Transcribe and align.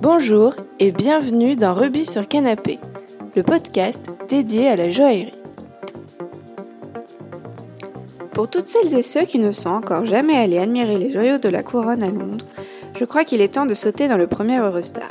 Bonjour 0.00 0.54
et 0.78 0.92
bienvenue 0.92 1.56
dans 1.56 1.74
Rubis 1.74 2.06
sur 2.06 2.28
Canapé, 2.28 2.78
le 3.34 3.42
podcast 3.42 4.00
dédié 4.28 4.68
à 4.68 4.76
la 4.76 4.92
joaillerie. 4.92 5.42
Pour 8.32 8.48
toutes 8.48 8.68
celles 8.68 8.96
et 8.96 9.02
ceux 9.02 9.24
qui 9.24 9.40
ne 9.40 9.50
sont 9.50 9.70
encore 9.70 10.06
jamais 10.06 10.36
allés 10.36 10.58
admirer 10.58 10.98
les 10.98 11.12
joyaux 11.12 11.38
de 11.38 11.48
la 11.48 11.64
couronne 11.64 12.04
à 12.04 12.10
Londres, 12.10 12.46
je 12.96 13.04
crois 13.04 13.24
qu'il 13.24 13.42
est 13.42 13.54
temps 13.54 13.66
de 13.66 13.74
sauter 13.74 14.06
dans 14.06 14.16
le 14.16 14.28
premier 14.28 14.58
Eurostar. 14.58 15.10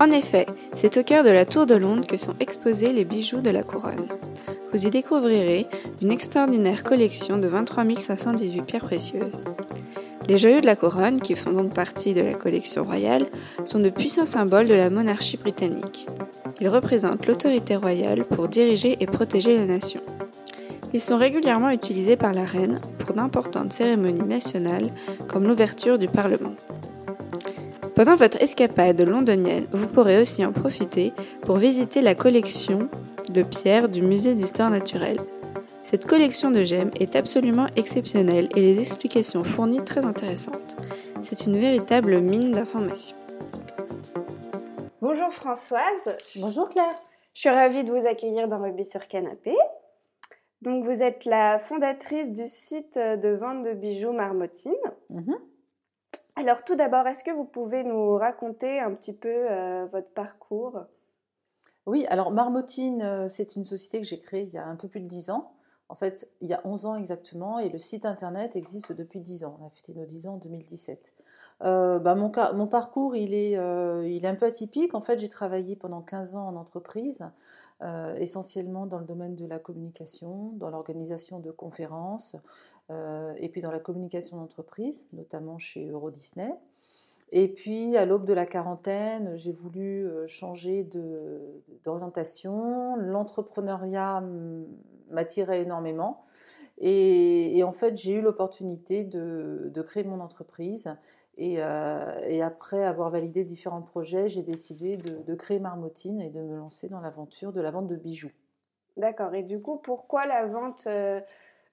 En 0.00 0.10
effet, 0.10 0.44
c'est 0.74 0.98
au 0.98 1.02
cœur 1.02 1.24
de 1.24 1.30
la 1.30 1.46
Tour 1.46 1.64
de 1.64 1.74
Londres 1.74 2.06
que 2.06 2.18
sont 2.18 2.34
exposés 2.40 2.92
les 2.92 3.06
bijoux 3.06 3.40
de 3.40 3.50
la 3.50 3.62
couronne. 3.62 4.06
Vous 4.70 4.86
y 4.86 4.90
découvrirez 4.90 5.66
une 6.02 6.12
extraordinaire 6.12 6.84
collection 6.84 7.38
de 7.38 7.48
23 7.48 7.84
518 7.94 8.62
pierres 8.62 8.84
précieuses. 8.84 9.44
Les 10.28 10.36
joyaux 10.36 10.60
de 10.60 10.66
la 10.66 10.76
couronne, 10.76 11.18
qui 11.20 11.34
font 11.34 11.52
donc 11.52 11.72
partie 11.72 12.12
de 12.12 12.20
la 12.20 12.34
collection 12.34 12.84
royale, 12.84 13.26
sont 13.64 13.78
de 13.78 13.88
puissants 13.88 14.26
symboles 14.26 14.68
de 14.68 14.74
la 14.74 14.90
monarchie 14.90 15.38
britannique. 15.38 16.06
Ils 16.60 16.68
représentent 16.68 17.26
l'autorité 17.26 17.76
royale 17.76 18.26
pour 18.26 18.48
diriger 18.48 18.98
et 19.00 19.06
protéger 19.06 19.56
la 19.56 19.64
nation. 19.64 20.02
Ils 20.92 21.00
sont 21.00 21.16
régulièrement 21.16 21.70
utilisés 21.70 22.16
par 22.16 22.34
la 22.34 22.44
reine 22.44 22.80
pour 22.98 23.14
d'importantes 23.14 23.72
cérémonies 23.72 24.28
nationales 24.28 24.92
comme 25.28 25.46
l'ouverture 25.46 25.98
du 25.98 26.08
Parlement. 26.08 26.56
Pendant 27.94 28.16
votre 28.16 28.40
escapade 28.42 29.00
londonienne, 29.00 29.66
vous 29.72 29.88
pourrez 29.88 30.20
aussi 30.20 30.44
en 30.44 30.52
profiter 30.52 31.12
pour 31.42 31.56
visiter 31.56 32.02
la 32.02 32.14
collection 32.14 32.88
de 33.30 33.42
pierres 33.42 33.88
du 33.88 34.02
musée 34.02 34.34
d'histoire 34.34 34.70
naturelle. 34.70 35.20
Cette 35.90 36.04
collection 36.04 36.50
de 36.50 36.64
gemmes 36.64 36.90
est 37.00 37.16
absolument 37.16 37.66
exceptionnelle 37.74 38.50
et 38.54 38.60
les 38.60 38.78
explications 38.78 39.42
fournies 39.42 39.82
très 39.86 40.04
intéressantes. 40.04 40.76
C'est 41.22 41.46
une 41.46 41.58
véritable 41.58 42.20
mine 42.20 42.52
d'informations. 42.52 43.16
Bonjour 45.00 45.32
Françoise. 45.32 46.14
Bonjour 46.36 46.68
Claire. 46.68 47.02
Je 47.32 47.40
suis 47.40 47.48
ravie 47.48 47.84
de 47.84 47.90
vous 47.90 48.06
accueillir 48.06 48.48
dans 48.48 48.60
Rubis 48.60 48.84
sur 48.84 49.08
Canapé. 49.08 49.56
Donc 50.60 50.84
vous 50.84 51.02
êtes 51.02 51.24
la 51.24 51.58
fondatrice 51.58 52.34
du 52.34 52.48
site 52.48 52.98
de 52.98 53.30
vente 53.30 53.64
de 53.64 53.72
bijoux 53.72 54.12
Marmotine. 54.12 54.74
Mhm. 55.08 55.38
Alors 56.36 56.64
tout 56.64 56.74
d'abord, 56.74 57.06
est-ce 57.06 57.24
que 57.24 57.30
vous 57.30 57.46
pouvez 57.46 57.82
nous 57.82 58.16
raconter 58.16 58.78
un 58.78 58.92
petit 58.92 59.14
peu 59.14 59.46
euh, 59.50 59.86
votre 59.90 60.10
parcours? 60.10 60.80
Oui, 61.86 62.04
alors 62.10 62.30
Marmotine, 62.30 63.00
euh, 63.00 63.28
c'est 63.28 63.56
une 63.56 63.64
société 63.64 64.02
que 64.02 64.06
j'ai 64.06 64.18
créée 64.18 64.42
il 64.42 64.52
y 64.52 64.58
a 64.58 64.66
un 64.66 64.76
peu 64.76 64.86
plus 64.86 65.00
de 65.00 65.06
10 65.06 65.30
ans. 65.30 65.54
En 65.88 65.94
fait, 65.94 66.28
il 66.40 66.48
y 66.48 66.54
a 66.54 66.60
11 66.64 66.86
ans 66.86 66.96
exactement, 66.96 67.58
et 67.58 67.70
le 67.70 67.78
site 67.78 68.04
internet 68.04 68.56
existe 68.56 68.92
depuis 68.92 69.20
10 69.20 69.44
ans. 69.44 69.58
On 69.60 69.66
a 69.66 69.70
fêté 69.70 69.94
nos 69.94 70.04
10 70.04 70.26
ans 70.26 70.34
en 70.34 70.38
2017. 70.38 71.14
Euh, 71.64 71.98
bah, 71.98 72.14
mon, 72.14 72.66
parcours, 72.66 73.16
il 73.16 73.34
est, 73.34 73.58
euh, 73.58 74.06
il 74.06 74.24
est 74.24 74.28
un 74.28 74.34
peu 74.34 74.46
atypique. 74.46 74.94
En 74.94 75.00
fait, 75.00 75.18
j'ai 75.18 75.28
travaillé 75.28 75.76
pendant 75.76 76.02
15 76.02 76.36
ans 76.36 76.46
en 76.48 76.56
entreprise, 76.56 77.24
euh, 77.82 78.14
essentiellement 78.16 78.86
dans 78.86 78.98
le 78.98 79.06
domaine 79.06 79.34
de 79.34 79.46
la 79.46 79.58
communication, 79.58 80.52
dans 80.56 80.70
l'organisation 80.70 81.40
de 81.40 81.50
conférences, 81.50 82.36
et 83.36 83.50
puis 83.50 83.60
dans 83.60 83.70
la 83.70 83.80
communication 83.80 84.38
d'entreprise, 84.38 85.06
notamment 85.12 85.58
chez 85.58 85.88
Euro 85.88 86.10
Disney. 86.10 86.54
Et 87.32 87.48
puis, 87.48 87.98
à 87.98 88.06
l'aube 88.06 88.24
de 88.24 88.32
la 88.32 88.46
quarantaine, 88.46 89.36
j'ai 89.36 89.52
voulu 89.52 90.08
changer 90.26 90.88
d'orientation. 91.84 92.96
L'entrepreneuriat 92.96 94.22
m'attirait 95.10 95.62
énormément. 95.62 96.24
Et, 96.80 97.62
en 97.64 97.72
fait, 97.72 97.96
j'ai 97.96 98.12
eu 98.12 98.20
l'opportunité 98.20 99.04
de, 99.04 99.82
créer 99.82 100.04
mon 100.04 100.20
entreprise. 100.20 100.96
Euh, 101.40 102.20
et, 102.24 102.42
après 102.42 102.84
avoir 102.84 103.10
validé 103.10 103.44
différents 103.44 103.82
projets, 103.82 104.28
j'ai 104.28 104.42
décidé 104.42 104.96
de, 104.96 105.34
créer 105.34 105.58
Marmotine 105.58 106.20
et 106.20 106.30
de 106.30 106.40
me 106.40 106.56
lancer 106.56 106.88
dans 106.88 107.00
l'aventure 107.00 107.52
de 107.52 107.60
la 107.60 107.70
vente 107.70 107.88
de 107.88 107.96
bijoux. 107.96 108.30
D'accord. 108.96 109.34
Et 109.34 109.42
du 109.42 109.60
coup, 109.60 109.76
pourquoi 109.76 110.26
la 110.26 110.46
vente 110.46 110.84
euh, 110.88 111.20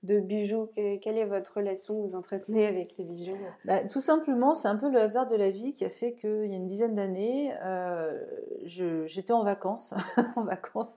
de 0.05 0.19
bijoux 0.19 0.69
Quelle 0.75 1.17
est 1.17 1.25
votre 1.25 1.57
relation 1.57 1.95
que 1.95 2.07
vous 2.07 2.15
entretenez 2.15 2.67
avec 2.67 2.95
les 2.97 3.03
bijoux? 3.03 3.37
Bah, 3.65 3.83
Tout 3.83 4.01
simplement, 4.01 4.55
c'est 4.55 4.67
un 4.67 4.75
peu 4.75 4.89
le 4.89 4.99
hasard 4.99 5.27
de 5.27 5.35
la 5.35 5.51
vie 5.51 5.73
qui 5.73 5.85
a 5.85 5.89
fait 5.89 6.13
qu'il 6.13 6.45
y 6.45 6.53
a 6.53 6.57
une 6.57 6.67
dizaine 6.67 6.95
d'années, 6.95 7.53
euh, 7.63 8.23
j'étais 8.63 9.33
en 9.33 9.43
vacances, 9.43 9.93
en 10.35 10.43
vacances 10.43 10.95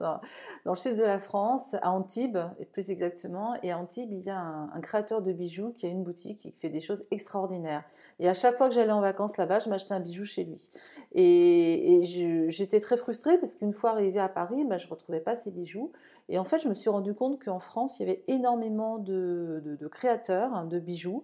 dans 0.65 0.71
le 0.71 0.77
sud 0.77 0.95
de 0.95 1.03
la 1.03 1.19
France, 1.19 1.75
à 1.81 1.91
Antibes, 1.91 2.39
et 2.59 2.65
plus 2.65 2.89
exactement. 2.91 3.55
Et 3.63 3.71
à 3.71 3.77
Antibes, 3.77 4.11
il 4.11 4.21
y 4.21 4.29
a 4.29 4.39
un, 4.39 4.79
créateur 4.81 5.21
de 5.21 5.33
bijoux 5.33 5.71
qui 5.71 5.85
a 5.85 5.89
une 5.89 6.03
boutique 6.03 6.37
qui 6.37 6.51
fait 6.51 6.69
des 6.69 6.79
choses 6.79 7.03
extraordinaires. 7.11 7.83
Et 8.19 8.29
à 8.29 8.33
chaque 8.33 8.57
fois 8.57 8.69
que 8.69 8.75
j'allais 8.75 8.91
en 8.91 9.01
vacances 9.01 9.37
là-bas, 9.37 9.59
je 9.59 9.69
m'achetais 9.69 9.93
un 9.93 9.99
bijou 9.99 10.25
chez 10.25 10.43
lui. 10.43 10.69
Et, 11.13 12.01
j'étais 12.49 12.79
très 12.79 12.97
frustrée 12.97 13.37
parce 13.37 13.55
qu'une 13.55 13.73
fois 13.73 13.91
arrivée 13.91 14.19
à 14.19 14.29
Paris, 14.29 14.65
bah, 14.65 14.77
je 14.77 14.85
ne 14.85 14.91
retrouvais 14.91 15.21
pas 15.21 15.35
ces 15.35 15.51
bijoux. 15.51 15.91
Et 16.29 16.37
en 16.37 16.43
fait, 16.43 16.59
je 16.59 16.69
me 16.69 16.75
suis 16.75 16.89
rendu 16.89 17.13
compte 17.13 17.43
qu'en 17.43 17.59
France, 17.59 17.99
il 17.99 18.07
y 18.07 18.09
avait 18.09 18.23
énormément 18.27 18.98
de, 18.99 19.87
créateurs 19.91 20.53
hein, 20.53 20.65
de 20.65 20.79
bijoux 20.79 21.23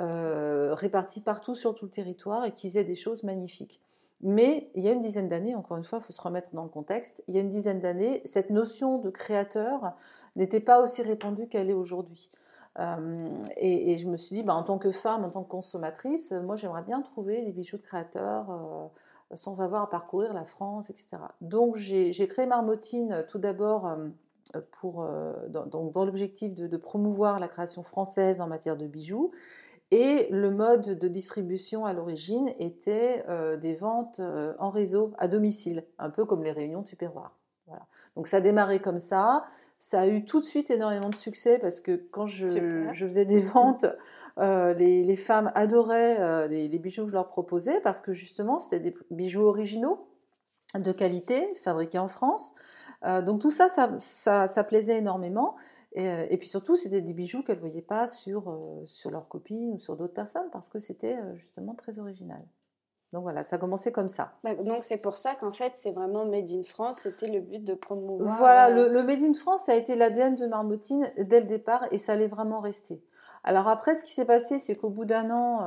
euh, 0.00 0.74
répartis 0.74 1.20
partout 1.20 1.54
sur 1.54 1.74
tout 1.74 1.84
le 1.84 1.90
territoire 1.90 2.44
et 2.44 2.52
qui 2.52 2.68
faisaient 2.68 2.84
des 2.84 2.94
choses 2.94 3.24
magnifiques. 3.24 3.80
Mais 4.22 4.70
il 4.74 4.84
y 4.84 4.88
a 4.88 4.92
une 4.92 5.00
dizaine 5.00 5.28
d'années, 5.28 5.54
encore 5.54 5.76
une 5.76 5.84
fois, 5.84 5.98
il 6.00 6.04
faut 6.04 6.12
se 6.12 6.20
remettre 6.20 6.54
dans 6.54 6.62
le 6.62 6.68
contexte, 6.68 7.22
il 7.26 7.34
y 7.34 7.38
a 7.38 7.40
une 7.40 7.50
dizaine 7.50 7.80
d'années, 7.80 8.22
cette 8.24 8.50
notion 8.50 8.98
de 8.98 9.10
créateur 9.10 9.94
n'était 10.36 10.60
pas 10.60 10.80
aussi 10.80 11.02
répandue 11.02 11.48
qu'elle 11.48 11.68
est 11.68 11.74
aujourd'hui. 11.74 12.30
Euh, 12.78 13.34
et, 13.56 13.96
je 13.96 14.08
me 14.08 14.16
suis 14.16 14.36
dit, 14.36 14.42
bah, 14.42 14.54
en 14.54 14.62
tant 14.62 14.78
que 14.78 14.92
femme, 14.92 15.24
en 15.24 15.30
tant 15.30 15.42
que 15.42 15.50
consommatrice, 15.50 16.32
moi 16.32 16.56
j'aimerais 16.56 16.82
bien 16.82 17.02
trouver 17.02 17.44
des 17.44 17.52
bijoux 17.52 17.76
de 17.76 17.82
créateurs 17.82 18.50
euh, 18.50 18.86
sans 19.34 19.60
avoir 19.60 19.82
à 19.82 19.90
parcourir 19.90 20.32
la 20.32 20.44
France, 20.44 20.88
etc. 20.88 21.18
Donc 21.40 21.76
j'ai 21.76 22.28
créé 22.28 22.46
Marmotine 22.46 23.24
tout 23.28 23.38
d'abord 23.38 23.94
pour, 24.70 25.02
euh, 25.02 25.32
dans, 25.48 26.04
l'objectif 26.04 26.54
de, 26.54 26.76
promouvoir 26.76 27.40
la 27.40 27.48
création 27.48 27.82
française 27.82 28.40
en 28.40 28.46
matière 28.46 28.76
de 28.76 28.86
bijoux. 28.86 29.30
Et 29.90 30.26
le 30.30 30.50
mode 30.50 30.98
de 30.98 31.08
distribution 31.08 31.84
à 31.84 31.92
l'origine 31.92 32.50
était 32.58 33.24
euh, 33.28 33.56
des 33.56 33.74
ventes 33.74 34.20
euh, 34.20 34.54
en 34.58 34.70
réseau 34.70 35.12
à 35.18 35.28
domicile, 35.28 35.84
un 35.98 36.08
peu 36.08 36.24
comme 36.24 36.42
les 36.42 36.52
réunions 36.52 36.82
Tupperware. 36.82 37.32
Voilà. 37.66 37.86
Donc 38.16 38.26
ça 38.26 38.38
a 38.38 38.40
démarré 38.40 38.80
comme 38.80 38.98
ça. 38.98 39.44
Ça 39.78 40.00
a 40.00 40.06
eu 40.06 40.24
tout 40.24 40.40
de 40.40 40.44
suite 40.44 40.70
énormément 40.70 41.10
de 41.10 41.16
succès 41.16 41.58
parce 41.58 41.80
que 41.80 41.96
quand 42.10 42.26
je, 42.26 42.46
faisais 42.94 43.24
des 43.24 43.40
ventes, 43.40 43.86
les, 44.38 45.16
femmes 45.16 45.50
adoraient 45.54 46.48
les, 46.48 46.68
les, 46.68 46.78
bijoux 46.78 47.02
que 47.02 47.08
je 47.08 47.14
leur 47.14 47.28
proposais 47.28 47.80
parce 47.80 48.00
que 48.00 48.12
justement 48.12 48.58
c'était 48.60 48.78
des 48.78 48.94
bijoux 49.10 49.42
originaux 49.42 50.06
de 50.78 50.92
qualité, 50.92 51.52
fabriqués 51.62 51.98
en 51.98 52.08
France. 52.08 52.54
Euh, 53.04 53.22
donc 53.22 53.40
tout 53.40 53.50
ça 53.50 53.68
ça, 53.68 54.64
plaisait 54.64 54.98
énormément. 54.98 55.56
Euh, 55.98 56.26
et, 56.30 56.38
puis 56.38 56.48
surtout, 56.48 56.76
c'était 56.76 57.02
des 57.02 57.12
bijoux 57.12 57.42
qu'elles 57.42 57.56
ne 57.56 57.60
voyaient 57.60 57.82
pas 57.82 58.06
sur, 58.06 58.48
euh, 58.48 58.82
sur 58.86 59.10
leurs 59.10 59.28
copines 59.28 59.72
ou 59.72 59.78
sur 59.78 59.96
d'autres 59.96 60.14
personnes 60.14 60.48
parce 60.50 60.68
que 60.68 60.78
c'était 60.78 61.18
justement 61.34 61.74
très 61.74 61.98
original. 61.98 62.42
Donc 63.12 63.24
voilà, 63.24 63.44
ça 63.44 63.56
a 63.56 63.58
commencé 63.58 63.92
comme 63.92 64.08
ça. 64.08 64.32
Bah, 64.42 64.54
donc 64.54 64.84
c'est 64.84 64.96
pour 64.96 65.16
ça 65.16 65.34
qu'en 65.34 65.52
fait, 65.52 65.72
c'est 65.74 65.90
vraiment 65.90 66.24
Made 66.24 66.50
in 66.50 66.62
France, 66.62 67.00
c'était 67.00 67.28
le 67.28 67.40
but 67.40 67.62
de 67.62 67.74
promouvoir. 67.74 68.38
Voilà, 68.38 68.70
le, 68.70 68.88
le, 68.88 69.02
Made 69.02 69.22
in 69.22 69.34
France, 69.34 69.64
ça 69.66 69.72
a 69.72 69.74
été 69.74 69.96
l'ADN 69.96 70.34
de 70.34 70.46
Marmotine 70.46 71.10
dès 71.18 71.40
le 71.40 71.46
départ 71.46 71.84
et 71.90 71.98
ça 71.98 72.12
allait 72.12 72.28
vraiment 72.28 72.60
rester. 72.60 73.04
Alors 73.44 73.68
après, 73.68 73.96
ce 73.96 74.02
qui 74.02 74.12
s'est 74.12 74.24
passé, 74.24 74.58
c'est 74.58 74.76
qu'au 74.76 74.88
bout 74.88 75.04
d'un 75.04 75.30
an, 75.30 75.66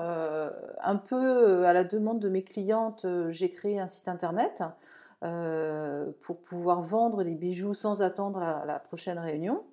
un 0.82 0.96
peu 0.96 1.66
à 1.66 1.74
la 1.74 1.84
demande 1.84 2.20
de 2.20 2.30
mes 2.30 2.42
clientes, 2.42 3.06
j'ai 3.30 3.50
créé 3.50 3.80
un 3.80 3.88
site 3.88 4.08
internet 4.08 4.64
euh, 5.26 6.12
pour 6.22 6.38
pouvoir 6.38 6.82
vendre 6.82 7.24
les 7.24 7.34
bijoux 7.34 7.74
sans 7.74 8.04
attendre 8.04 8.40
la, 8.40 8.80
prochaine 8.80 9.18
réunion. 9.18 9.64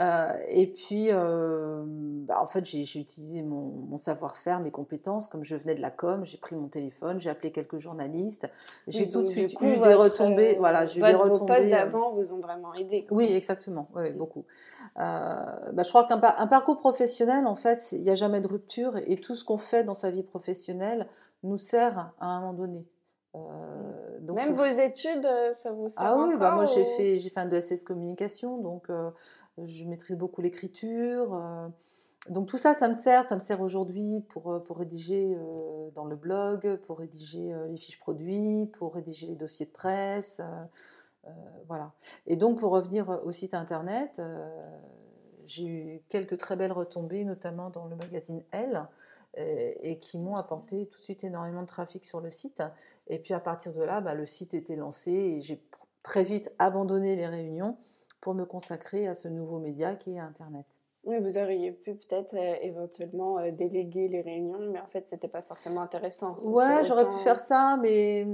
Euh, 0.00 0.32
et 0.48 0.66
puis, 0.66 1.08
euh, 1.10 1.82
bah, 1.86 2.40
en 2.42 2.46
fait, 2.46 2.64
j'ai 2.66 2.82
utilisé 2.98 3.42
mon, 3.42 3.96
savoir-faire, 3.96 4.60
mes 4.60 4.70
compétences. 4.70 5.28
Comme 5.28 5.44
je 5.44 5.56
venais 5.56 5.74
de 5.74 5.80
la 5.80 5.90
com, 5.90 6.26
j'ai 6.26 6.36
pris 6.36 6.56
mon 6.56 6.68
téléphone, 6.68 7.20
j'ai 7.20 7.30
appelé 7.30 7.52
quelques 7.52 7.78
journalistes. 7.78 8.50
J'ai 8.86 9.08
tout 9.08 9.22
de 9.22 9.26
suite 9.26 9.54
eu 9.62 9.78
des 9.78 9.94
retombées. 9.94 10.56
voilà, 10.58 10.84
j'ai 10.84 11.00
eu 11.00 11.02
des 11.02 11.14
retombées. 11.14 11.38
Vos 11.38 11.46
postes 11.46 11.70
d'avant 11.70 12.12
vous 12.12 12.34
ont 12.34 12.40
vraiment 12.40 12.74
aidé. 12.74 13.06
Oui, 13.10 13.32
exactement. 13.32 13.88
Oui, 13.94 14.10
beaucoup. 14.10 14.44
bah, 14.96 15.82
je 15.82 15.88
crois 15.88 16.04
qu'un 16.04 16.18
parcours 16.18 16.78
professionnel, 16.78 17.46
en 17.46 17.56
fait, 17.56 17.92
il 17.92 18.02
n'y 18.02 18.10
a 18.10 18.14
jamais 18.14 18.42
de 18.42 18.48
rupture 18.48 18.98
et 19.06 19.16
tout 19.16 19.36
ce 19.36 19.44
qu'on 19.44 19.58
fait 19.58 19.84
dans 19.84 19.94
sa 19.94 20.10
vie 20.10 20.24
professionnelle 20.24 21.06
nous 21.44 21.58
sert 21.58 22.12
à 22.20 22.26
un 22.26 22.40
moment 22.40 22.52
donné. 22.52 22.84
Euh, 23.34 24.18
donc 24.20 24.36
Même 24.36 24.52
vos 24.52 24.64
études, 24.64 25.24
euh, 25.24 25.52
ça 25.52 25.72
vous 25.72 25.88
sert 25.88 26.02
Ah 26.04 26.18
oui, 26.18 26.36
bah 26.36 26.52
moi 26.52 26.64
j'ai 26.66 26.84
fait, 26.84 27.18
fait 27.18 27.40
un 27.40 27.46
DSS 27.46 27.84
communication, 27.84 28.58
donc 28.58 28.90
euh, 28.90 29.10
je 29.58 29.84
maîtrise 29.84 30.16
beaucoup 30.16 30.42
l'écriture. 30.42 31.70
donc 32.28 32.48
tout 32.48 32.58
ça, 32.58 32.74
ça 32.74 32.88
me 32.88 32.94
sert, 32.94 33.24
ça 33.24 33.34
me 33.34 33.40
sert 33.40 33.60
aujourd'hui 33.60 34.20
pour, 34.28 34.62
pour 34.64 34.78
rédiger 34.78 35.36
dans 35.94 36.04
le 36.04 36.16
blog, 36.16 36.76
pour 36.86 36.98
rédiger 36.98 37.54
les 37.68 37.76
fiches 37.76 37.98
produits, 37.98 38.70
pour 38.78 38.94
rédiger 38.94 39.26
les 39.26 39.36
dossiers 39.36 39.66
de 39.66 39.72
presse. 39.72 40.40
voilà. 41.66 41.92
Et 42.26 42.36
donc 42.36 42.58
pour 42.58 42.72
revenir 42.72 43.20
au 43.24 43.30
site 43.30 43.54
internet, 43.54 44.22
j'ai 45.46 45.64
eu 45.64 46.02
quelques 46.08 46.38
très 46.38 46.56
belles 46.56 46.72
retombées, 46.72 47.24
notamment 47.24 47.70
dans 47.70 47.86
le 47.86 47.96
magazine 47.96 48.42
Elle 48.50 48.86
et, 49.34 49.98
qui 49.98 50.18
m'ont 50.18 50.36
apporté 50.36 50.86
tout 50.86 50.98
de 50.98 51.04
suite 51.04 51.24
énormément 51.24 51.62
de 51.62 51.66
trafic 51.66 52.04
sur 52.04 52.20
le 52.20 52.30
site. 52.30 52.62
Et 53.08 53.18
puis 53.18 53.34
à 53.34 53.40
partir 53.40 53.72
de 53.72 53.82
là, 53.82 54.00
bah, 54.00 54.14
le 54.14 54.26
site 54.26 54.54
était 54.54 54.76
lancé 54.76 55.10
et 55.10 55.40
j'ai 55.40 55.62
très 56.02 56.24
vite 56.24 56.52
abandonné 56.58 57.16
les 57.16 57.26
réunions 57.26 57.76
pour 58.20 58.34
me 58.34 58.44
consacrer 58.44 59.06
à 59.06 59.14
ce 59.14 59.28
nouveau 59.28 59.58
média 59.58 59.96
qui 59.96 60.14
est 60.14 60.18
Internet. 60.18 60.66
Oui, 61.04 61.16
vous 61.18 61.36
auriez 61.36 61.72
pu 61.72 61.94
peut-être 61.94 62.34
euh, 62.34 62.54
éventuellement 62.62 63.38
euh, 63.38 63.50
déléguer 63.50 64.06
les 64.06 64.20
réunions, 64.20 64.60
mais 64.70 64.78
en 64.78 64.86
fait, 64.86 65.08
c'était 65.08 65.26
pas 65.26 65.42
forcément 65.42 65.80
intéressant. 65.80 66.36
Ouais, 66.44 66.84
j'aurais 66.84 67.08
pu 67.08 67.16
faire 67.24 67.40
ça, 67.40 67.76
mais, 67.82 68.24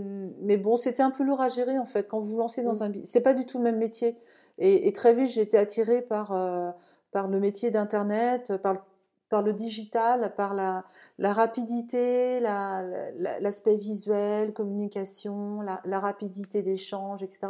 mais 0.43 0.59
bon, 0.59 0.77
c'était 0.77 1.03
un 1.03 1.11
peu 1.11 1.25
lourd 1.25 1.41
à 1.41 1.49
gérer 1.49 1.79
en 1.79 1.87
fait. 1.87 2.07
Quand 2.09 2.21
vous 2.21 2.27
vous 2.27 2.37
lancez 2.37 2.63
dans 2.63 2.83
un. 2.83 2.93
C'est 3.07 3.23
pas 3.23 3.33
du 3.33 3.47
tout 3.47 3.57
le 3.57 3.65
même 3.65 3.79
métier. 3.79 4.19
Et, 4.59 4.93
très 4.93 5.15
vite, 5.15 5.29
j'ai 5.31 5.41
été 5.41 5.57
attirée 5.57 6.03
par, 6.03 6.33
euh, 6.33 6.71
par 7.13 7.29
le 7.29 7.41
métier 7.41 7.71
d'Internet, 7.71 8.57
par 8.59 8.75
le 8.75 8.81
par 9.29 9.43
le 9.43 9.53
digital, 9.53 10.35
par 10.37 10.55
la, 10.55 10.85
la 11.19 11.33
rapidité, 11.33 12.41
l'aspect 12.41 13.77
visuel, 13.77 14.53
communication, 14.53 15.61
la, 15.61 16.01
rapidité 16.01 16.63
d'échange, 16.63 17.23
etc. 17.23 17.49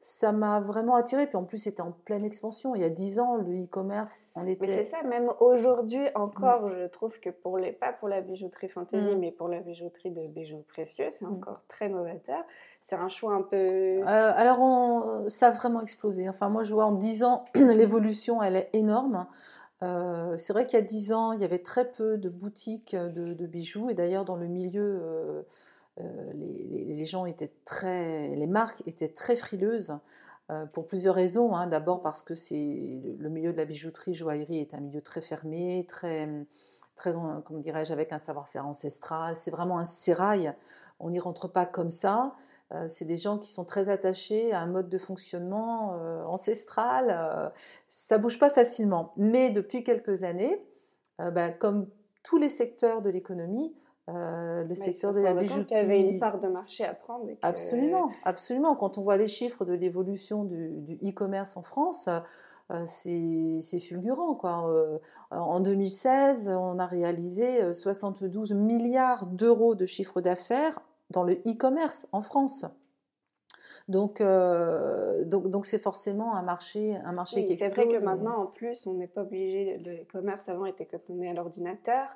Ça 0.00 0.32
m'a 0.32 0.60
vraiment 0.60 0.94
attiré. 0.94 1.26
Puis 1.26 1.36
en 1.36 1.44
plus, 1.44 1.58
c'était 1.58 1.80
en 1.80 1.92
pleine 1.92 2.24
expansion. 2.24 2.74
Il 2.74 2.82
y 2.82 2.84
a 2.84 2.90
dix 2.90 3.18
ans, 3.18 3.36
le 3.36 3.64
e-commerce, 3.64 4.28
on 4.34 4.46
était. 4.46 4.66
Mais 4.66 4.76
c'est 4.76 4.84
ça, 4.84 5.02
même 5.02 5.30
aujourd'hui 5.40 6.06
encore, 6.14 6.70
je 6.70 6.86
trouve 6.86 7.18
que 7.18 7.30
pour 7.30 7.58
les, 7.58 7.72
pas 7.72 7.92
pour 7.92 8.08
la 8.08 8.20
bijouterie 8.20 8.68
fantasy, 8.68 9.16
mm. 9.16 9.18
mais 9.18 9.32
pour 9.32 9.48
la 9.48 9.60
bijouterie 9.60 10.10
de 10.10 10.26
bijoux 10.28 10.64
précieux, 10.68 11.06
c'est 11.10 11.24
mm. 11.24 11.34
encore 11.34 11.62
très 11.68 11.88
novateur. 11.88 12.44
C'est 12.82 12.96
un 12.96 13.08
choix 13.08 13.34
un 13.34 13.42
peu. 13.42 13.56
Euh, 13.56 14.02
alors, 14.06 14.60
on, 14.60 15.28
ça 15.28 15.48
a 15.48 15.50
vraiment 15.50 15.80
explosé. 15.80 16.28
Enfin, 16.28 16.50
moi, 16.50 16.62
je 16.62 16.72
vois 16.72 16.84
en 16.84 16.92
dix 16.92 17.24
ans, 17.24 17.46
l'évolution, 17.54 18.42
elle 18.42 18.56
est 18.56 18.70
énorme. 18.74 19.26
Euh, 19.82 20.36
c'est 20.38 20.52
vrai 20.52 20.66
qu'il 20.66 20.78
y 20.78 20.82
a 20.82 20.84
dix 20.84 21.12
ans, 21.12 21.32
il 21.32 21.40
y 21.40 21.44
avait 21.44 21.58
très 21.58 21.90
peu 21.90 22.16
de 22.16 22.28
boutiques 22.28 22.96
de, 22.96 23.46
bijoux, 23.46 23.90
et 23.90 23.94
d'ailleurs 23.94 24.24
dans 24.24 24.36
le 24.36 24.46
milieu, 24.46 25.00
euh, 25.02 25.42
euh, 26.00 26.32
les, 26.34 27.04
gens 27.04 27.26
étaient 27.26 27.52
très, 27.64 28.34
les 28.34 28.46
marques 28.46 28.82
étaient 28.86 29.12
très 29.12 29.36
frileuses 29.36 29.98
pour 30.72 30.86
plusieurs 30.86 31.16
raisons. 31.16 31.56
Hein. 31.56 31.66
D'abord 31.66 32.02
parce 32.02 32.22
que 32.22 32.36
c'est 32.36 32.54
le 33.18 33.28
milieu 33.28 33.52
de 33.52 33.56
la 33.56 33.64
bijouterie, 33.64 34.14
joaillerie 34.14 34.58
est 34.58 34.74
un 34.74 34.80
milieu 34.80 35.02
très 35.02 35.20
fermé, 35.20 35.84
très, 35.88 36.28
très, 36.94 37.12
comment 37.12 37.58
dirais-je, 37.58 37.92
avec 37.92 38.12
un 38.12 38.18
savoir-faire 38.18 38.64
ancestral. 38.64 39.36
C'est 39.36 39.50
vraiment 39.50 39.78
un 39.78 39.84
sérail. 39.84 40.52
On 41.00 41.10
n'y 41.10 41.18
rentre 41.18 41.48
pas 41.48 41.66
comme 41.66 41.90
ça. 41.90 42.36
Euh, 42.74 42.86
c'est 42.88 43.04
des 43.04 43.16
gens 43.16 43.38
qui 43.38 43.50
sont 43.50 43.64
très 43.64 43.88
attachés 43.88 44.52
à 44.52 44.60
un 44.60 44.66
mode 44.66 44.88
de 44.88 44.98
fonctionnement 44.98 45.94
euh, 45.94 46.22
ancestral. 46.24 47.10
Euh, 47.10 47.48
ça 47.88 48.18
bouge 48.18 48.38
pas 48.38 48.50
facilement. 48.50 49.12
Mais 49.16 49.50
depuis 49.50 49.84
quelques 49.84 50.24
années, 50.24 50.60
bah, 51.18 51.50
comme 51.50 51.88
tous 52.22 52.36
les 52.36 52.50
secteurs 52.50 53.00
de 53.00 53.08
l'économie, 53.08 53.74
le 54.08 54.74
secteur 54.74 55.12
de 55.12 55.20
la 55.20 55.32
bijouterie. 55.32 55.66
Il 55.70 55.76
y 55.76 55.80
avait 55.80 56.10
une 56.10 56.20
part 56.20 56.38
de 56.38 56.46
marché 56.46 56.84
à 56.84 56.94
prendre. 56.94 57.26
Absolument, 57.42 58.10
absolument. 58.24 58.76
Quand 58.76 58.98
on 58.98 59.02
voit 59.02 59.16
les 59.16 59.26
chiffres 59.26 59.64
de 59.64 59.72
l'évolution 59.72 60.44
du 60.44 60.98
e-commerce 61.02 61.56
en 61.56 61.62
France, 61.62 62.08
c'est 62.84 63.80
fulgurant. 63.80 64.34
Quoi. 64.34 64.92
en 65.30 65.60
2016, 65.60 66.50
on 66.50 66.78
a 66.78 66.86
réalisé 66.86 67.72
72 67.72 68.52
milliards 68.52 69.26
d'euros 69.26 69.74
de 69.74 69.86
chiffre 69.86 70.20
d'affaires 70.20 70.78
dans 71.10 71.22
le 71.22 71.34
e-commerce 71.46 72.08
en 72.12 72.22
France. 72.22 72.64
Donc, 73.88 74.20
euh, 74.20 75.24
donc, 75.24 75.48
donc 75.48 75.64
c'est 75.64 75.78
forcément 75.78 76.34
un 76.34 76.42
marché, 76.42 76.96
un 76.96 77.12
marché 77.12 77.44
qui 77.44 77.52
explose. 77.52 77.74
C'est 77.74 77.84
vrai 77.84 77.98
que 77.98 78.04
maintenant, 78.04 78.42
en 78.42 78.46
plus, 78.46 78.86
on 78.86 78.94
n'est 78.94 79.06
pas 79.06 79.22
obligé. 79.22 79.78
Le 79.78 80.02
e-commerce 80.02 80.48
avant 80.48 80.66
était 80.66 80.86
quand 80.86 80.98
on 81.08 81.22
est 81.22 81.28
à 81.28 81.34
l'ordinateur. 81.34 82.08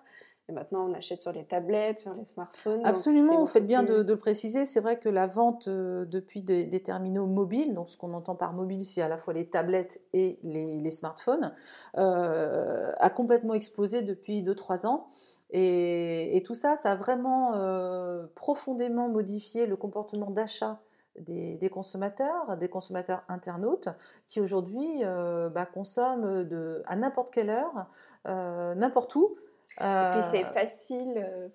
Et 0.49 0.53
maintenant, 0.53 0.91
on 0.91 0.95
achète 0.95 1.23
sur 1.23 1.31
les 1.31 1.45
tablettes, 1.45 2.01
sur 2.01 2.15
les 2.15 2.25
smartphones. 2.25 2.85
Absolument, 2.85 3.39
vous 3.39 3.47
faites 3.47 3.69
bien 3.69 3.85
de, 3.85 4.03
le 4.03 4.17
préciser. 4.17 4.67
C'est 4.67 4.81
vrai 4.81 4.99
que 4.99 5.09
la 5.09 5.29
vente 5.29 5.69
euh, 5.69 6.05
depuis 6.07 6.43
des, 6.43 6.83
terminaux 6.83 7.27
mobiles, 7.27 7.73
donc 7.73 7.89
ce 7.89 7.97
qu'on 7.97 8.13
entend 8.15 8.35
par 8.35 8.53
mobile, 8.53 8.85
c'est 8.85 9.01
à 9.01 9.09
la 9.09 9.17
fois 9.17 9.33
les 9.33 9.47
tablettes 9.47 10.01
et 10.13 10.41
les, 10.43 10.91
smartphones, 10.91 11.55
euh, 11.99 12.91
a 12.99 13.11
complètement 13.11 13.55
explosé 13.55 14.03
depuis 14.03 14.43
2-3 14.43 14.89
ans. 14.89 15.07
Et, 15.53 16.43
tout 16.47 16.55
ça, 16.55 16.77
ça 16.77 16.93
a 16.93 16.95
vraiment 16.95 17.55
euh, 17.55 18.27
profondément 18.35 19.09
modifié 19.09 19.67
le 19.67 19.77
comportement 19.77 20.31
d'achat 20.31 20.81
des, 21.19 21.71
consommateurs, 21.71 22.57
des 22.57 22.69
consommateurs 22.69 23.23
internautes, 23.29 23.89
qui 24.27 24.41
aujourd'hui 24.41 24.89
euh, 25.05 25.51
bah, 25.51 25.67
consomment 25.67 26.45
de, 26.45 26.83
à 26.87 26.97
n'importe 26.97 27.31
quelle 27.31 27.51
heure, 27.51 27.89
euh, 28.27 28.75
n'importe 28.75 29.15
où. 29.17 29.37
Et 29.81 30.09
puis 30.13 30.23
c'est 30.31 30.45
facile. 30.45 31.51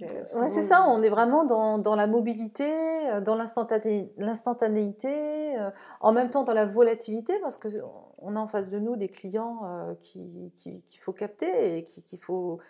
Ouais, 0.00 0.48
c'est 0.48 0.62
ça, 0.62 0.84
on 0.88 1.02
est 1.02 1.08
vraiment 1.08 1.44
dans, 1.44 1.78
dans 1.78 1.94
la 1.94 2.06
mobilité, 2.06 2.66
dans 3.22 3.36
l'instantanéité, 3.36 5.56
en 6.00 6.12
même 6.12 6.30
temps 6.30 6.42
dans 6.42 6.52
la 6.52 6.66
volatilité, 6.66 7.38
parce 7.40 7.58
qu'on 8.24 8.36
a 8.36 8.40
en 8.40 8.46
face 8.46 8.70
de 8.70 8.78
nous 8.78 8.96
des 8.96 9.08
clients 9.08 9.60
qu'il 10.00 10.50
qui, 10.56 10.98
faut 10.98 11.12
capter 11.12 11.78
et 11.78 11.84
qu'il 11.84 12.18
faut, 12.18 12.60